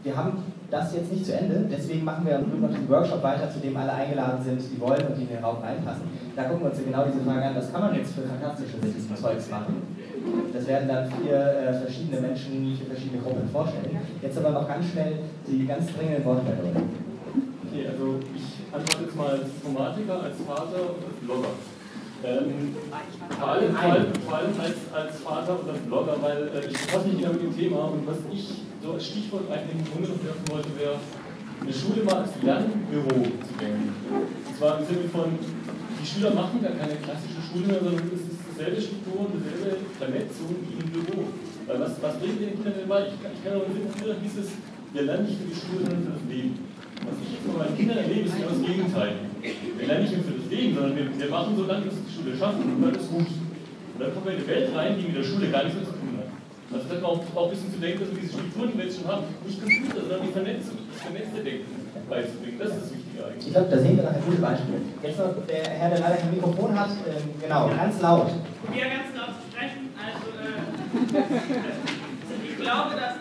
wir 0.04 0.18
haben 0.18 0.44
das 0.70 0.94
jetzt 0.96 1.12
nicht 1.12 1.26
zu 1.26 1.34
Ende, 1.34 1.66
deswegen 1.70 2.04
machen 2.04 2.26
wir 2.26 2.40
noch 2.40 2.70
diesen 2.70 2.90
Workshop 2.90 3.22
weiter, 3.22 3.50
zu 3.50 3.60
dem 3.60 3.78
alle 3.78 3.94
eingeladen 3.94 4.44
sind, 4.44 4.60
die 4.60 4.82
wollen 4.82 5.06
und 5.06 5.16
die 5.16 5.22
in 5.22 5.30
den 5.30 5.44
Raum 5.44 5.58
reinpassen. 5.62 6.04
Da 6.36 6.44
gucken 6.44 6.64
wir 6.64 6.72
uns 6.72 6.84
genau 6.84 7.06
diese 7.06 7.24
Frage 7.24 7.46
an, 7.46 7.56
was 7.56 7.72
kann 7.72 7.82
man 7.82 7.96
jetzt 7.96 8.14
für 8.14 8.24
fantastische 8.24 8.82
Zeugs 9.16 9.50
machen. 9.50 9.84
Das 10.52 10.68
werden 10.68 10.88
dann 10.88 11.06
vier 11.06 11.36
äh, 11.36 11.74
verschiedene 11.74 12.22
Menschen, 12.22 12.76
vier 12.76 12.88
verschiedene 12.88 13.22
Gruppen 13.22 13.48
vorstellen. 13.50 13.98
Jetzt 14.22 14.38
aber 14.38 14.50
noch 14.50 14.68
ganz 14.68 14.86
schnell 14.88 15.20
die 15.46 15.66
ganz 15.68 15.94
dringenden 15.94 16.26
Wortmeldungen. 16.26 17.13
Okay, 17.74 17.90
also 17.90 18.22
ich 18.38 18.70
antworte 18.70 19.02
jetzt 19.02 19.16
mal 19.18 19.34
als 19.34 19.50
Informatiker, 19.50 20.22
als 20.22 20.38
Vater 20.46 20.94
und 20.94 21.02
als 21.10 21.18
Blogger. 21.26 21.58
Ähm, 22.22 22.70
vor 23.34 23.50
allem, 23.50 23.74
vor 23.74 23.90
allem, 23.90 24.14
vor 24.14 24.36
allem 24.38 24.54
als, 24.62 24.78
als 24.94 25.14
Vater 25.26 25.58
und 25.58 25.68
als 25.74 25.82
Blogger, 25.90 26.16
weil 26.22 26.54
äh, 26.54 26.70
ich 26.70 26.78
befasse 26.78 27.10
mich 27.10 27.18
genau 27.18 27.34
mit 27.34 27.42
dem 27.42 27.58
Thema 27.58 27.90
und 27.90 28.06
was 28.06 28.22
ich 28.30 28.62
so 28.78 28.94
als 28.94 29.08
Stichwort 29.10 29.50
eigentlich 29.50 29.90
Grunde 29.90 30.06
noch 30.14 30.22
werfen 30.22 30.46
wollte, 30.54 30.70
wäre, 30.78 31.02
eine 31.02 31.74
Schule 31.74 32.06
mal 32.06 32.22
als 32.22 32.38
Lernbüro 32.46 33.26
zu 33.42 33.54
denken. 33.58 33.90
Und 33.90 34.54
zwar 34.54 34.78
im 34.78 34.86
Sinne 34.86 35.10
von, 35.10 35.34
die 35.34 36.06
Schüler 36.06 36.30
machen 36.30 36.62
gar 36.62 36.78
keine 36.78 37.02
klassische 37.02 37.42
Schule 37.42 37.74
mehr, 37.74 37.82
sondern 37.82 38.06
es 38.14 38.22
ist 38.22 38.38
dieselbe 38.54 38.78
Struktur 38.86 39.18
und 39.26 39.34
dieselbe 39.34 39.82
Vernetzung 39.98 40.62
wie 40.62 40.78
im 40.78 40.90
Büro. 40.94 41.26
Weil 41.66 41.80
was, 41.82 41.98
was 42.06 42.22
bringt 42.22 42.38
den 42.38 42.54
Kindern 42.54 42.78
denn 42.78 42.88
bei? 42.88 43.10
Ich 43.10 43.18
ich 43.18 43.42
kann 43.42 43.58
auch 43.58 43.66
Sinne, 43.66 43.90
früher 43.98 44.14
hieß 44.22 44.46
es, 44.46 44.62
wir 44.94 45.02
lernen 45.02 45.26
nicht 45.26 45.42
für 45.42 45.50
die 45.50 45.58
Schule, 45.58 45.82
sondern 45.90 46.06
für 46.06 46.14
das 46.14 46.26
Leben. 46.30 46.54
Was 47.04 47.18
ich 47.20 47.30
jetzt 47.34 47.46
von 47.50 47.58
meinen 47.58 47.76
Kindern 47.76 47.98
erlebe, 47.98 48.30
ist 48.30 48.38
genau 48.38 48.54
das 48.54 48.62
Gegenteil. 48.62 49.14
Wir 49.42 49.88
lernen 49.90 50.04
nicht 50.06 50.16
nur 50.16 50.24
für 50.24 50.38
das 50.38 50.48
Leben, 50.54 50.72
sondern 50.78 50.94
wir, 50.96 51.06
wir 51.10 51.30
machen 51.34 51.52
so 51.58 51.64
lange, 51.66 51.84
bis 51.90 51.98
wir 51.98 52.06
die 52.06 52.14
Schule 52.14 52.32
schaffen 52.38 52.64
und 52.64 52.80
dann 52.86 52.96
ist 52.96 53.10
gut. 53.10 53.28
Und 53.28 53.98
dann 54.00 54.10
kommen 54.14 54.26
wir 54.30 54.34
in 54.38 54.40
eine 54.40 54.48
Welt 54.48 54.70
rein, 54.78 54.92
die 55.02 55.06
mit 55.10 55.18
der 55.18 55.26
Schule 55.26 55.50
gar 55.50 55.66
nichts 55.66 55.82
mehr 55.82 55.90
zu 55.90 55.98
tun 55.98 56.14
hat. 56.22 56.30
Also 56.72 56.86
das 56.86 56.94
hat 56.94 57.02
man 57.02 57.10
auch, 57.10 57.22
auch 57.34 57.46
ein 57.50 57.54
bisschen 57.54 57.74
zu 57.74 57.80
denken, 57.82 58.00
dass 58.06 58.10
wir 58.14 58.22
diese 58.22 58.34
Strukturen, 58.38 58.68
die 58.70 58.78
wir 58.78 58.86
jetzt 58.86 58.98
schon 59.02 59.10
haben, 59.10 59.24
nicht 59.46 59.58
Computer, 59.62 60.02
sondern 60.06 60.22
die 60.24 60.34
Vernetzung, 60.34 60.78
das 60.90 61.00
vernetzte 61.02 61.40
Denken 61.42 61.74
beizubringen. 62.10 62.58
Das 62.62 62.70
ist 62.70 62.80
das 62.82 62.90
Wichtige 62.94 63.20
eigentlich. 63.26 63.46
Ich 63.50 63.54
glaube, 63.54 63.70
da 63.74 63.78
sehen 63.82 63.96
wir 63.98 64.04
noch 64.06 64.14
ein 64.14 64.26
gutes 64.26 64.42
Beispiel. 64.42 64.78
Jetzt 65.02 65.20
noch 65.20 65.34
der 65.50 65.66
Herr, 65.70 65.90
der 65.90 66.00
leider 66.00 66.18
kein 66.22 66.34
Mikrofon 66.34 66.72
hat, 66.78 66.94
ähm, 67.10 67.26
genau, 67.42 67.62
ganz 67.74 67.98
laut. 68.02 68.30
probiere 68.62 68.90
ganz 68.94 69.10
laut 69.18 69.34
zu 69.38 69.44
sprechen. 69.50 69.90
Also, 69.98 70.28
äh, 70.38 70.54
ich 72.50 72.56
glaube, 72.62 72.94
dass 72.94 73.13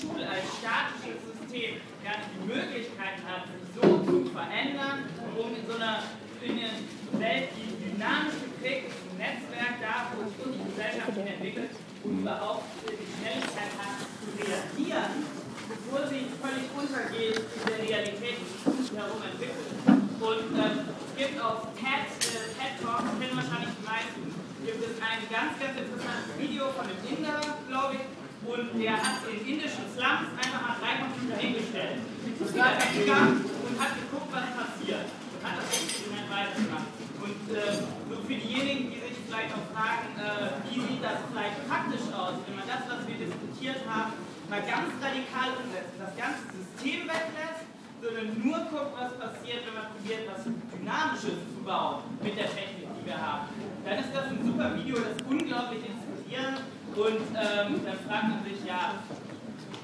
Schule 0.00 0.24
als 0.24 0.48
statisches 0.56 1.20
System 1.28 1.76
gar 2.00 2.16
nicht 2.16 2.32
die 2.32 2.44
Möglichkeit 2.48 3.20
hat, 3.28 3.44
sich 3.52 3.68
so 3.76 4.00
zu 4.00 4.32
verändern, 4.32 5.04
um 5.36 5.52
in 5.52 5.64
so 5.68 5.76
einer 5.76 6.00
in 6.40 6.56
einer 6.56 6.72
Welt, 7.20 7.52
die 7.52 7.68
dynamisch 7.84 8.40
geprägt 8.40 8.88
ist, 8.88 8.96
ein 8.96 9.16
Netzwerk 9.20 9.76
da, 9.76 10.08
wo 10.16 10.24
sich 10.24 10.56
die 10.56 10.64
Gesellschaft 10.72 11.12
entwickelt 11.12 11.76
und 12.00 12.24
überhaupt 12.24 12.64
die 12.80 12.96
Schnelligkeit 12.96 13.76
hat, 13.76 14.00
zu 14.00 14.28
reagieren, 14.40 15.20
bevor 15.68 16.08
sie 16.08 16.32
völlig 16.40 16.64
untergeht 16.72 17.44
in 17.44 17.64
der 17.68 17.76
Realität, 17.84 18.40
die 18.40 18.72
sich 18.72 18.88
um 18.88 18.96
herum 18.96 19.20
entwickelt. 19.20 19.68
Und 19.84 20.48
ähm, 20.56 20.76
es 20.96 21.12
gibt 21.12 21.36
auf 21.44 21.76
TED, 21.76 22.08
äh, 22.08 22.48
TED 22.56 22.74
Talk, 22.80 23.04
kennen 23.20 23.36
wahrscheinlich 23.36 23.76
die 23.76 23.84
meisten, 23.84 24.20
gibt 24.64 24.80
es 24.80 24.96
ein 24.96 25.20
ganz, 25.28 25.60
ganz 25.60 25.76
interessantes 25.76 26.32
Video 26.40 26.72
von 26.72 26.88
einem 26.88 27.04
Inder, 27.04 27.36
glaube 27.68 28.00
ich, 28.00 28.04
und 28.46 28.80
der 28.80 28.96
hat 28.96 29.20
in 29.28 29.44
indischen 29.44 29.84
Slums 29.92 30.32
einfach 30.32 30.60
mal 30.64 30.76
drei 30.80 31.04
Computer 31.04 31.36
hingestellt. 31.36 32.00
Und 32.24 32.40
ist 32.40 32.56
da 32.56 32.72
weggegangen 32.72 33.44
und 33.44 33.74
hat 33.76 33.92
geguckt, 34.00 34.32
was 34.32 34.48
passiert. 34.56 35.12
Und 35.12 35.40
hat 35.44 35.60
das 35.60 35.68
Experiment 35.76 36.28
weitergemacht. 36.32 36.88
Und 37.20 37.44
äh, 37.52 37.84
so 38.08 38.16
für 38.24 38.36
diejenigen, 38.40 38.96
die 38.96 39.00
sich 39.04 39.20
vielleicht 39.28 39.52
auch 39.52 39.68
fragen, 39.76 40.16
äh, 40.16 40.56
wie 40.64 40.80
sieht 40.80 41.04
das 41.04 41.20
vielleicht 41.28 41.60
praktisch 41.68 42.06
aus, 42.16 42.40
wenn 42.48 42.56
man 42.56 42.64
das, 42.64 42.82
was 42.88 43.04
wir 43.04 43.16
diskutiert 43.20 43.84
haben, 43.84 44.16
mal 44.48 44.64
ganz 44.64 44.88
radikal 44.96 45.60
umsetzt, 45.60 46.00
das 46.00 46.16
ganze 46.16 46.42
System 46.48 47.04
weglässt, 47.04 47.68
sondern 48.00 48.40
nur 48.40 48.58
guckt, 48.72 48.96
was 48.96 49.12
passiert, 49.20 49.68
wenn 49.68 49.76
man 49.76 49.92
probiert, 49.92 50.24
was 50.32 50.48
Dynamisches 50.48 51.44
zu 51.44 51.60
bauen 51.60 52.08
mit 52.24 52.32
der 52.40 52.48
Technik, 52.48 52.88
die 52.88 53.04
wir 53.04 53.20
haben. 53.20 53.52
Dann 53.84 54.00
ist 54.00 54.10
das 54.16 54.32
ein 54.32 54.40
super 54.40 54.72
Video, 54.80 54.96
das 54.96 55.20
ist 55.20 55.28
unglaublich 55.28 55.84
inspirierend 55.84 56.64
und 56.96 57.22
ähm, 57.34 57.80
dann 57.84 57.98
fragt 58.08 58.28
man 58.30 58.40
sich, 58.44 58.64
ja, 58.66 58.98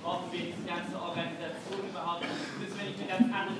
brauchen 0.02 0.30
wir 0.32 0.40
diese 0.40 0.64
ganze 0.66 0.94
Organisation 0.98 1.82
überhaupt? 1.90 2.24
Müssen 2.58 2.76
wir 2.78 2.86
nicht 2.90 3.00
eine 3.02 3.08
ganz 3.10 3.26
andere 3.30 3.58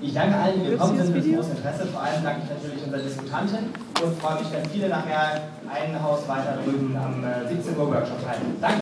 Ich 0.00 0.14
danke 0.14 0.36
allen, 0.36 0.62
die 0.62 0.70
gekommen 0.70 0.96
sind, 0.96 1.12
für 1.12 1.20
das 1.20 1.26
große 1.26 1.50
Interesse. 1.58 1.86
Vor 1.86 2.02
allem 2.02 2.22
danke 2.22 2.40
ich 2.44 2.50
natürlich 2.50 2.82
unserer 2.84 3.02
Diskutantin 3.02 3.64
und 4.02 4.20
freue 4.20 4.42
mich, 4.42 4.52
wenn 4.52 4.64
viele 4.70 4.88
nachher 4.88 5.42
ein 5.66 6.02
Haus 6.02 6.26
weiter 6.28 6.58
drüben 6.62 6.96
am 6.96 7.24
äh, 7.24 7.48
17 7.48 7.76
Uhr 7.76 7.88
Workshop 7.90 8.26
halten. 8.26 8.56
Danke. 8.60 8.76